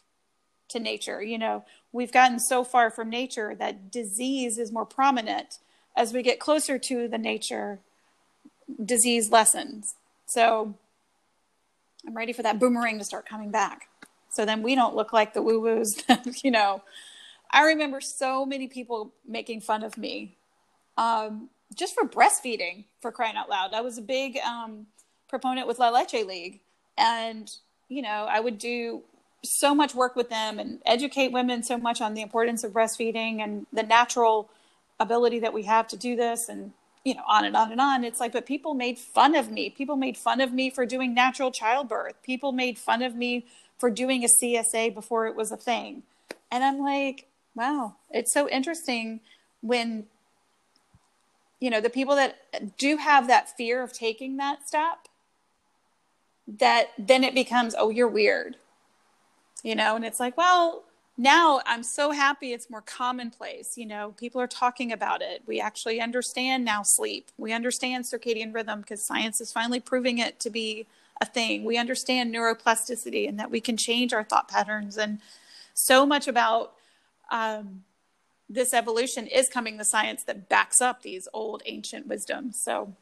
[0.69, 1.23] to nature.
[1.23, 5.59] You know we've gotten so far from nature that disease is more prominent.
[5.97, 7.79] As we get closer to the nature
[8.85, 9.95] disease lessens.
[10.27, 10.75] So
[12.07, 13.89] i'm ready for that boomerang to start coming back
[14.35, 16.03] so then we don't look like the woo woos
[16.45, 16.83] you know.
[17.51, 20.37] I remember so many people making fun of me
[20.97, 23.75] um, just for breastfeeding for crying out loud.
[23.75, 24.87] I was a big um,
[25.29, 26.61] proponent with La Leche League,
[26.97, 27.51] and
[27.89, 29.03] you know I would do
[29.45, 33.41] so much work with them and educate women so much on the importance of breastfeeding
[33.43, 34.49] and the natural
[34.99, 36.73] ability that we have to do this and
[37.05, 38.05] you know on and on and on.
[38.05, 39.71] It's like but people made fun of me.
[39.71, 42.15] People made fun of me for doing natural childbirth.
[42.23, 43.47] People made fun of me
[43.79, 46.03] for doing a csa before it was a thing.
[46.51, 49.21] And i'm like wow it's so interesting
[49.61, 50.07] when
[51.61, 55.09] you know the people that do have that fear of taking that step
[56.47, 58.57] that then it becomes oh you're weird
[59.63, 59.97] you know?
[59.97, 60.85] And it's like well
[61.17, 64.15] now i'm so happy it's more commonplace you know?
[64.19, 65.43] People are talking about it.
[65.47, 67.31] We actually understand now sleep.
[67.39, 70.87] We understand circadian rhythm because science is finally proving it to be
[71.21, 75.21] a thing we understand neuroplasticity and that we can change our thought patterns and
[75.75, 76.75] so much about
[77.31, 77.83] um,
[78.49, 82.61] this evolution is coming the science that backs up these old ancient wisdoms.
[82.63, 82.95] So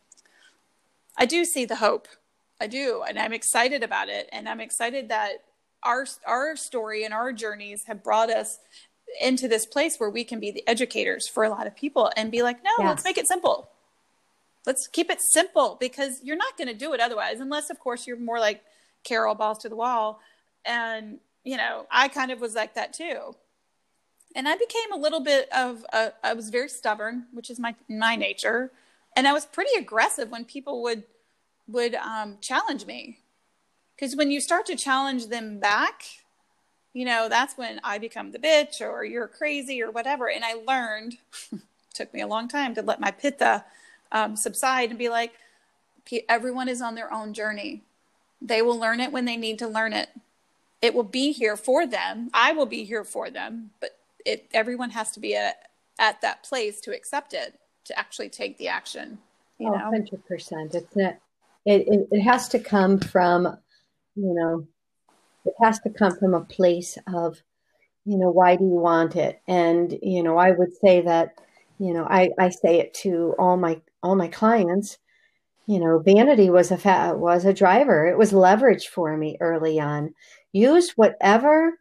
[1.16, 2.08] I do see the hope.
[2.60, 4.28] I do, and I'm excited about it.
[4.32, 5.44] And I'm excited that
[5.82, 8.58] our our story and our journeys have brought us
[9.20, 12.30] into this place where we can be the educators for a lot of people and
[12.30, 12.86] be like, no, yes.
[12.86, 13.68] let's make it simple.
[14.66, 18.06] Let's keep it simple because you're not going to do it otherwise, unless, of course,
[18.06, 18.62] you're more like
[19.04, 20.20] Carol balls to the wall.
[20.64, 23.34] And, you know, I kind of was like that too
[24.34, 27.74] and I became a little bit of a, I was very stubborn, which is my
[27.88, 28.70] my nature,
[29.16, 31.04] and I was pretty aggressive when people would
[31.68, 33.18] would um, challenge me,
[33.94, 36.04] because when you start to challenge them back,
[36.92, 40.28] you know that's when I become the bitch or you're crazy or whatever.
[40.28, 41.18] And I learned,
[41.94, 43.64] took me a long time to let my pitta
[44.12, 45.32] um, subside and be like,
[46.28, 47.82] everyone is on their own journey.
[48.40, 50.08] They will learn it when they need to learn it.
[50.80, 52.30] It will be here for them.
[52.34, 56.42] I will be here for them, but it everyone has to be at, at that
[56.44, 59.18] place to accept it to actually take the action
[59.62, 61.14] you oh, know 100% it's not
[61.64, 63.44] it, it, it has to come from
[64.16, 64.66] you know
[65.44, 67.40] it has to come from a place of
[68.04, 71.38] you know why do you want it and you know i would say that
[71.78, 74.98] you know i i say it to all my all my clients
[75.66, 79.78] you know vanity was a fa- was a driver it was leverage for me early
[79.78, 80.12] on
[80.52, 81.78] use whatever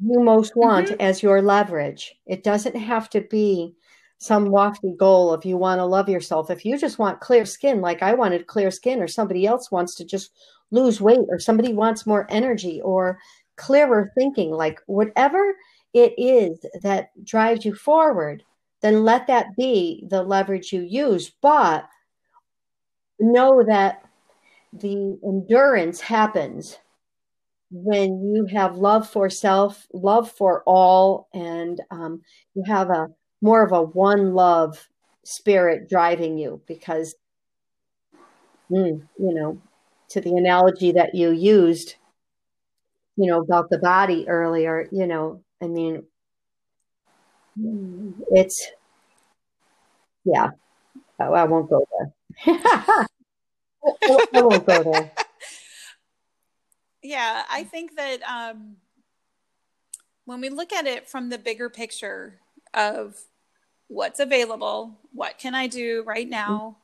[0.00, 1.00] you most want mm-hmm.
[1.00, 2.16] as your leverage.
[2.26, 3.74] It doesn't have to be
[4.18, 6.50] some lofty goal if you want to love yourself.
[6.50, 9.94] If you just want clear skin, like I wanted clear skin, or somebody else wants
[9.96, 10.32] to just
[10.70, 13.18] lose weight, or somebody wants more energy or
[13.56, 15.54] clearer thinking, like whatever
[15.92, 18.42] it is that drives you forward,
[18.84, 21.32] then let that be the leverage you use.
[21.40, 21.88] But
[23.18, 24.04] know that
[24.74, 26.76] the endurance happens
[27.70, 32.20] when you have love for self, love for all, and um,
[32.52, 33.08] you have a
[33.40, 34.86] more of a one love
[35.24, 37.14] spirit driving you because,
[38.70, 39.58] mm, you know,
[40.10, 41.94] to the analogy that you used,
[43.16, 46.02] you know, about the body earlier, you know, I mean,
[47.56, 48.70] It's,
[50.24, 50.50] yeah,
[51.20, 52.12] oh, I won't go there.
[53.86, 55.12] I won't go there.
[57.02, 58.76] Yeah, I think that um,
[60.24, 62.40] when we look at it from the bigger picture
[62.72, 63.16] of
[63.88, 66.76] what's available, what can I do right now,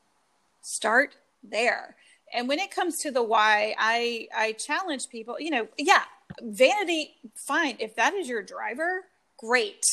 [0.62, 1.96] start there.
[2.32, 6.02] And when it comes to the why, I I challenge people, you know, yeah,
[6.40, 7.76] vanity fine.
[7.80, 9.06] If that is your driver,
[9.36, 9.84] great.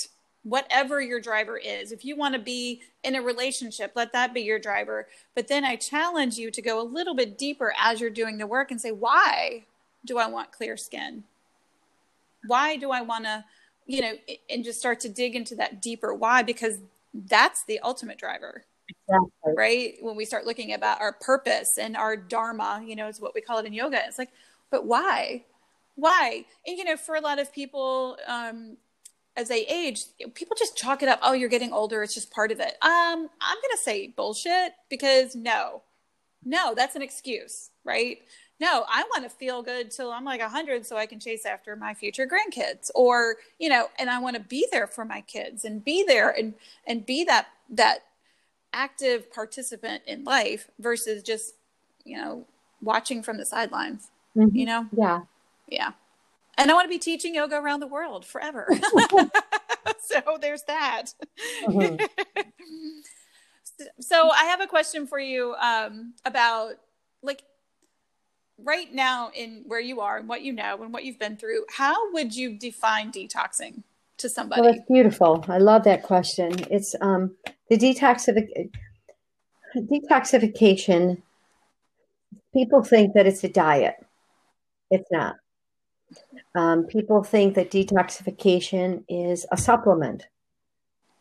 [0.47, 1.91] Whatever your driver is.
[1.91, 5.07] If you want to be in a relationship, let that be your driver.
[5.35, 8.47] But then I challenge you to go a little bit deeper as you're doing the
[8.47, 9.65] work and say, why
[10.05, 11.23] do I want clear skin?
[12.45, 13.43] Why do I want to,
[13.87, 14.13] you know,
[14.49, 16.77] and just start to dig into that deeper why because
[17.13, 19.53] that's the ultimate driver Exactly.
[19.55, 19.95] Right.
[20.01, 23.41] When we start looking about our purpose and our dharma, you know, is what we
[23.41, 24.01] call it in yoga.
[24.05, 24.31] It's like,
[24.69, 25.43] but why?
[25.95, 26.45] Why?
[26.65, 28.77] And, you know, for a lot of people, um,
[29.38, 30.01] as they age,
[30.33, 31.19] people just chalk it up.
[31.21, 32.03] Oh, you're getting older.
[32.03, 32.75] It's just part of it.
[32.81, 35.83] Um, I'm going to say bullshit because no,
[36.43, 38.17] no, that's an excuse, right?
[38.59, 41.75] No, I want to feel good till I'm like 100 so I can chase after
[41.75, 45.63] my future grandkids or, you know, and I want to be there for my kids
[45.63, 46.55] and be there and
[46.88, 47.99] and be that that
[48.73, 51.53] active participant in life versus just
[52.03, 52.45] you know
[52.81, 54.55] watching from the sidelines mm-hmm.
[54.55, 55.21] you know yeah
[55.67, 55.91] yeah
[56.57, 58.67] and i want to be teaching yoga around the world forever.
[59.99, 61.07] So there's that.
[61.65, 62.05] Mm-hmm.
[63.99, 66.73] so i have a question for you um, about
[67.21, 67.43] like
[68.57, 71.65] right now in where you are and what you know and what you've been through
[71.69, 73.83] how would you define detoxing
[74.17, 74.61] to somebody?
[74.61, 75.45] well, that's beautiful.
[75.47, 76.53] I love that question.
[76.71, 77.35] It's um
[77.69, 78.71] the detoxification
[79.75, 81.21] detoxification
[82.53, 83.95] people think that it's a diet.
[84.89, 85.35] It's not
[86.57, 90.25] um, people think that detoxification is a supplement.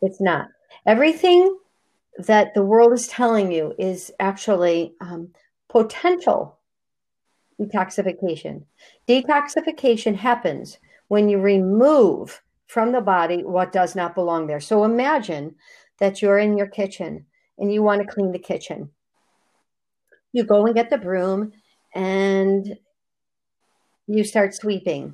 [0.01, 0.47] It's not.
[0.87, 1.59] Everything
[2.17, 5.29] that the world is telling you is actually um,
[5.69, 6.57] potential
[7.61, 8.63] detoxification.
[9.07, 14.59] Detoxification happens when you remove from the body what does not belong there.
[14.59, 15.53] So imagine
[15.99, 17.27] that you're in your kitchen
[17.59, 18.89] and you want to clean the kitchen.
[20.33, 21.53] You go and get the broom
[21.93, 22.75] and
[24.07, 25.13] you start sweeping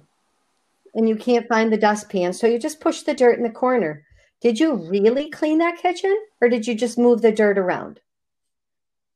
[0.93, 2.33] and you can't find the dustpan.
[2.33, 4.05] So you just push the dirt in the corner.
[4.41, 7.99] Did you really clean that kitchen or did you just move the dirt around?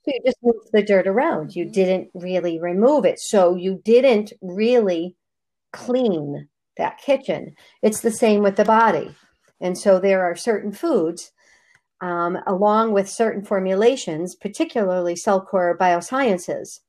[0.04, 1.56] So you just moved the dirt around.
[1.56, 3.20] You didn't really remove it.
[3.20, 5.16] So you didn't really
[5.74, 6.48] clean
[6.78, 7.56] that kitchen.
[7.82, 9.14] It's the same with the body.
[9.60, 11.32] And so there are certain foods
[12.00, 16.80] um, along with certain formulations, particularly Cellcore Biosciences.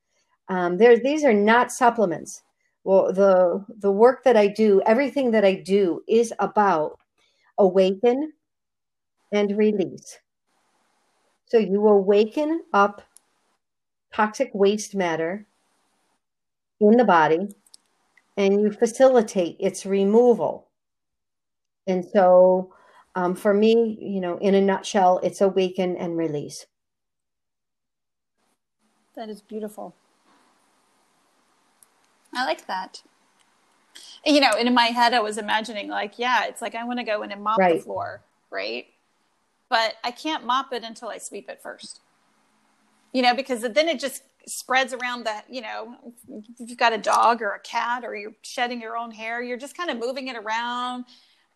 [0.49, 2.43] Um, there, these are not supplements.
[2.89, 6.99] Well, the the work that I do, everything that I do, is about
[7.59, 8.32] awaken
[9.30, 10.18] and release.
[11.45, 13.03] So you awaken up
[14.11, 15.45] toxic waste matter
[16.80, 17.55] in the body,
[18.39, 20.68] and you facilitate its removal.
[21.86, 22.72] And so
[23.14, 26.64] um, for me, you know, in a nutshell, it's awaken and release.
[29.14, 29.95] That is beautiful.
[32.39, 33.03] I like that.
[34.24, 37.05] You know, in my head, I was imagining like, yeah, it's like I want to
[37.05, 37.76] go in and mop right.
[37.76, 38.20] the floor,
[38.51, 38.86] right?
[39.68, 42.01] But I can't mop it until I sweep it first.
[43.12, 45.97] You know, because then it just spreads around that, you know,
[46.61, 49.59] if you've got a dog or a cat or you're shedding your own hair, you're
[49.59, 51.07] just kind of moving it around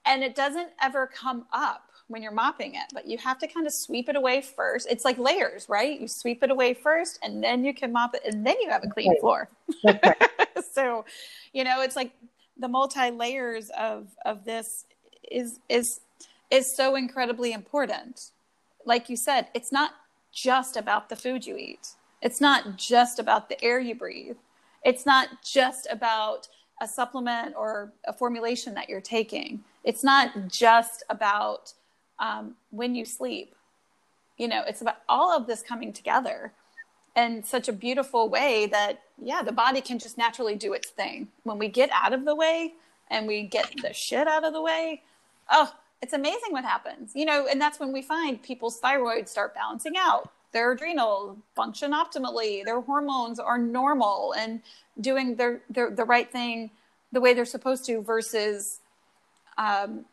[0.07, 3.67] and it doesn't ever come up when you're mopping it but you have to kind
[3.67, 7.43] of sweep it away first it's like layers right you sweep it away first and
[7.43, 9.21] then you can mop it and then you have a clean right.
[9.21, 9.49] floor
[9.85, 10.31] right.
[10.75, 11.05] so
[11.53, 12.13] you know it's like
[12.57, 14.85] the multi layers of of this
[15.31, 16.01] is is
[16.51, 18.31] is so incredibly important.
[18.85, 19.93] Like you said it's not
[20.33, 21.89] just about the food you eat.
[22.21, 24.37] It's not just about the air you breathe.
[24.85, 26.49] It's not just about
[26.81, 29.63] a supplement or a formulation that you're taking.
[29.85, 31.73] It's not just about
[32.19, 33.55] um, when you sleep.
[34.39, 36.53] You know it's about all of this coming together
[37.17, 41.29] in such a beautiful way that yeah the body can just naturally do its thing.
[41.45, 42.75] When we get out of the way
[43.11, 45.03] and we get the shit out of the way
[45.51, 47.13] oh it's amazing what happens.
[47.15, 50.31] You know and that's when we find people's thyroid start balancing out.
[50.53, 52.63] Their adrenal function optimally.
[52.65, 54.61] Their hormones are normal and
[55.01, 56.71] doing their, their the right thing
[57.13, 58.81] the way they're supposed to versus
[59.59, 60.05] um,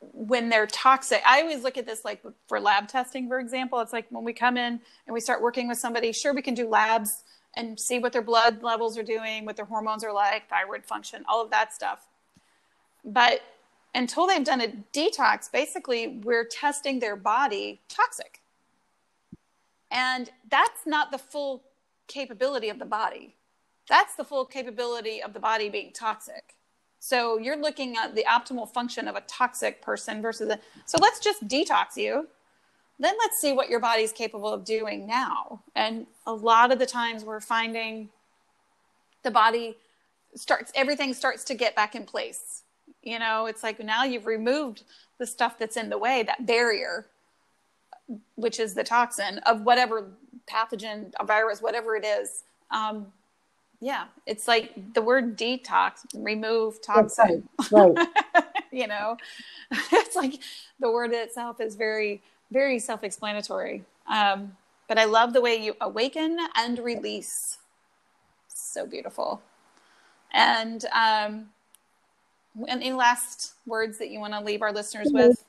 [0.00, 1.20] when they're toxic.
[1.26, 3.80] I always look at this like for lab testing, for example.
[3.80, 6.54] It's like when we come in and we start working with somebody, sure, we can
[6.54, 7.24] do labs
[7.56, 11.24] and see what their blood levels are doing, what their hormones are like, thyroid function,
[11.28, 12.06] all of that stuff.
[13.04, 13.40] But
[13.94, 18.40] until they've done a detox, basically we're testing their body toxic.
[19.90, 21.62] And that's not the full
[22.06, 23.34] capability of the body.
[23.88, 26.57] That's the full capability of the body being toxic.
[27.00, 30.58] So you're looking at the optimal function of a toxic person versus a.
[30.86, 32.28] So let's just detox you.
[32.98, 35.62] Then let's see what your body's capable of doing now.
[35.76, 38.08] And a lot of the times we're finding
[39.22, 39.76] the body
[40.34, 42.62] starts, everything starts to get back in place.
[43.02, 44.82] You know, it's like now you've removed
[45.18, 47.06] the stuff that's in the way, that barrier,
[48.34, 50.10] which is the toxin of whatever
[50.50, 52.42] pathogen, a virus, whatever it is.
[52.70, 53.12] Um,
[53.80, 57.48] yeah, it's like the word detox, remove toxin.
[57.70, 57.92] Right.
[57.94, 58.44] right.
[58.72, 59.16] you know,
[59.92, 60.40] it's like
[60.80, 63.84] the word itself is very, very self explanatory.
[64.10, 64.56] Um,
[64.88, 67.58] but I love the way you awaken and release.
[68.48, 69.42] So beautiful.
[70.32, 71.50] And um,
[72.66, 75.44] any last words that you want to leave our listeners with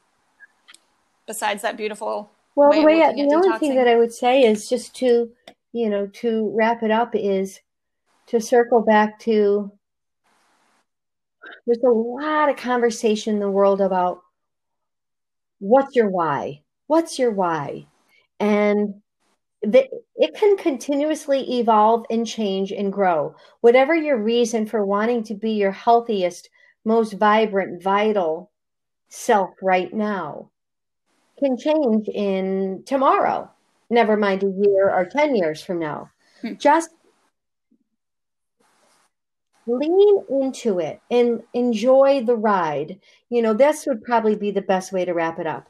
[1.25, 4.95] besides that beautiful well the way the only thing that i would say is just
[4.95, 5.29] to
[5.73, 7.59] you know to wrap it up is
[8.29, 9.71] to circle back to
[11.65, 14.21] there's a lot of conversation in the world about
[15.59, 16.61] what's your why?
[16.87, 17.87] What's your why?
[18.39, 19.01] And
[19.61, 23.35] the, it can continuously evolve and change and grow.
[23.61, 26.49] Whatever your reason for wanting to be your healthiest,
[26.85, 28.51] most vibrant, vital
[29.09, 30.49] self right now
[31.39, 33.49] can change in tomorrow,
[33.89, 36.09] never mind a year or 10 years from now.
[36.41, 36.53] Hmm.
[36.55, 36.91] Just
[39.69, 42.99] lean into it and enjoy the ride.
[43.29, 45.67] You know, this would probably be the best way to wrap it up.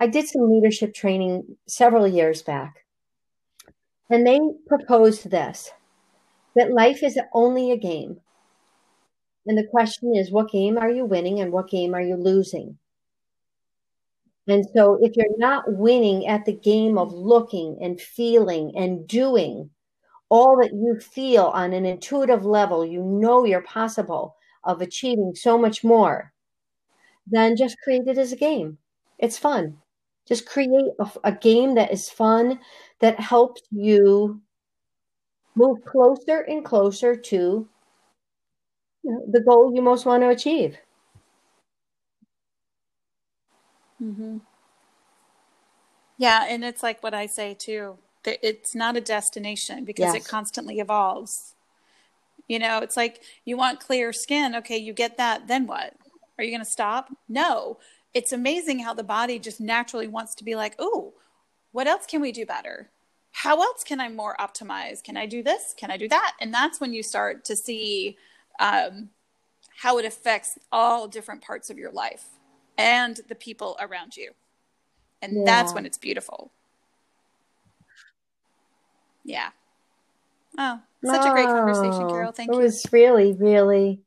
[0.00, 2.84] I did some leadership training several years back,
[4.10, 5.70] and they proposed this
[6.54, 8.18] that life is only a game.
[9.46, 12.78] And the question is, what game are you winning and what game are you losing?
[14.48, 19.70] And so, if you're not winning at the game of looking and feeling and doing,
[20.28, 25.56] all that you feel on an intuitive level, you know you're possible of achieving so
[25.56, 26.32] much more,
[27.26, 28.78] then just create it as a game.
[29.18, 29.78] It's fun.
[30.26, 32.58] Just create a, a game that is fun,
[33.00, 34.40] that helps you
[35.54, 37.68] move closer and closer to
[39.04, 40.76] the goal you most want to achieve.
[44.02, 44.38] Mm-hmm.
[46.18, 50.16] Yeah, and it's like what I say too it's not a destination because yes.
[50.16, 51.54] it constantly evolves.
[52.48, 54.54] You know, it's like you want clear skin.
[54.56, 55.48] Okay, you get that.
[55.48, 55.94] Then what?
[56.38, 57.08] Are you going to stop?
[57.28, 57.78] No.
[58.14, 61.14] It's amazing how the body just naturally wants to be like, oh,
[61.72, 62.90] what else can we do better?
[63.32, 65.02] How else can I more optimize?
[65.02, 65.74] Can I do this?
[65.76, 66.34] Can I do that?
[66.40, 68.16] And that's when you start to see
[68.58, 69.10] um,
[69.76, 72.24] how it affects all different parts of your life
[72.78, 74.32] and the people around you.
[75.20, 75.42] And yeah.
[75.44, 76.50] that's when it's beautiful.
[79.26, 79.50] Yeah.
[80.56, 82.32] Oh, such oh, a great conversation, Carol.
[82.32, 82.60] Thank it you.
[82.60, 84.00] It was really, really,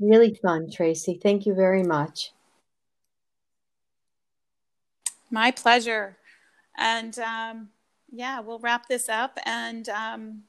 [0.00, 1.18] really fun, Tracy.
[1.22, 2.32] Thank you very much.
[5.30, 6.16] My pleasure.
[6.76, 7.68] And um,
[8.12, 10.42] yeah, we'll wrap this up and um,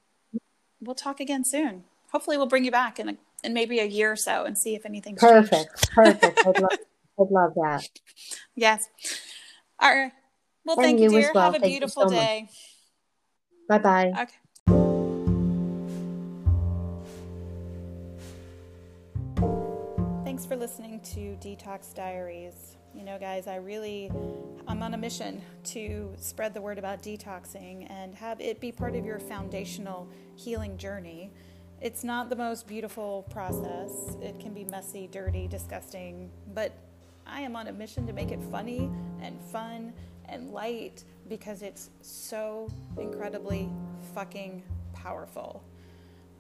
[0.82, 1.84] we'll talk again soon.
[2.12, 4.74] Hopefully, we'll bring you back in, a, in maybe a year or so and see
[4.74, 5.52] if anything's perfect.
[5.52, 5.92] Changed.
[5.92, 6.40] Perfect.
[6.46, 6.72] I'd love,
[7.20, 7.88] I'd love that.
[8.56, 8.90] Yes.
[9.80, 10.12] All right.
[10.66, 11.32] Well, thank you, dear.
[11.34, 11.44] Well.
[11.46, 12.48] Have a thank beautiful so day.
[12.50, 12.75] Much.
[13.68, 14.14] Bye bye.
[14.22, 14.36] Okay.
[20.24, 22.76] Thanks for listening to Detox Diaries.
[22.94, 24.12] You know, guys, I really,
[24.68, 28.96] I'm on a mission to spread the word about detoxing and have it be part
[28.96, 31.32] of your foundational healing journey.
[31.82, 34.16] It's not the most beautiful process.
[34.22, 36.74] It can be messy, dirty, disgusting, but
[37.26, 38.90] I am on a mission to make it funny
[39.22, 39.94] and fun
[40.30, 43.70] and light because it's so incredibly
[44.14, 44.64] fucking
[44.94, 45.64] powerful.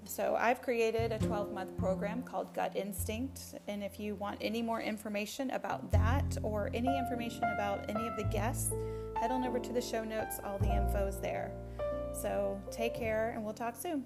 [0.08, 3.56] So, I've created a 12 month program called Gut Instinct.
[3.68, 8.16] And if you want any more information about that or any information about any of
[8.16, 8.72] the guests,
[9.20, 10.40] head on over to the show notes.
[10.44, 11.52] All the info is there.
[12.14, 14.06] So, take care and we'll talk soon.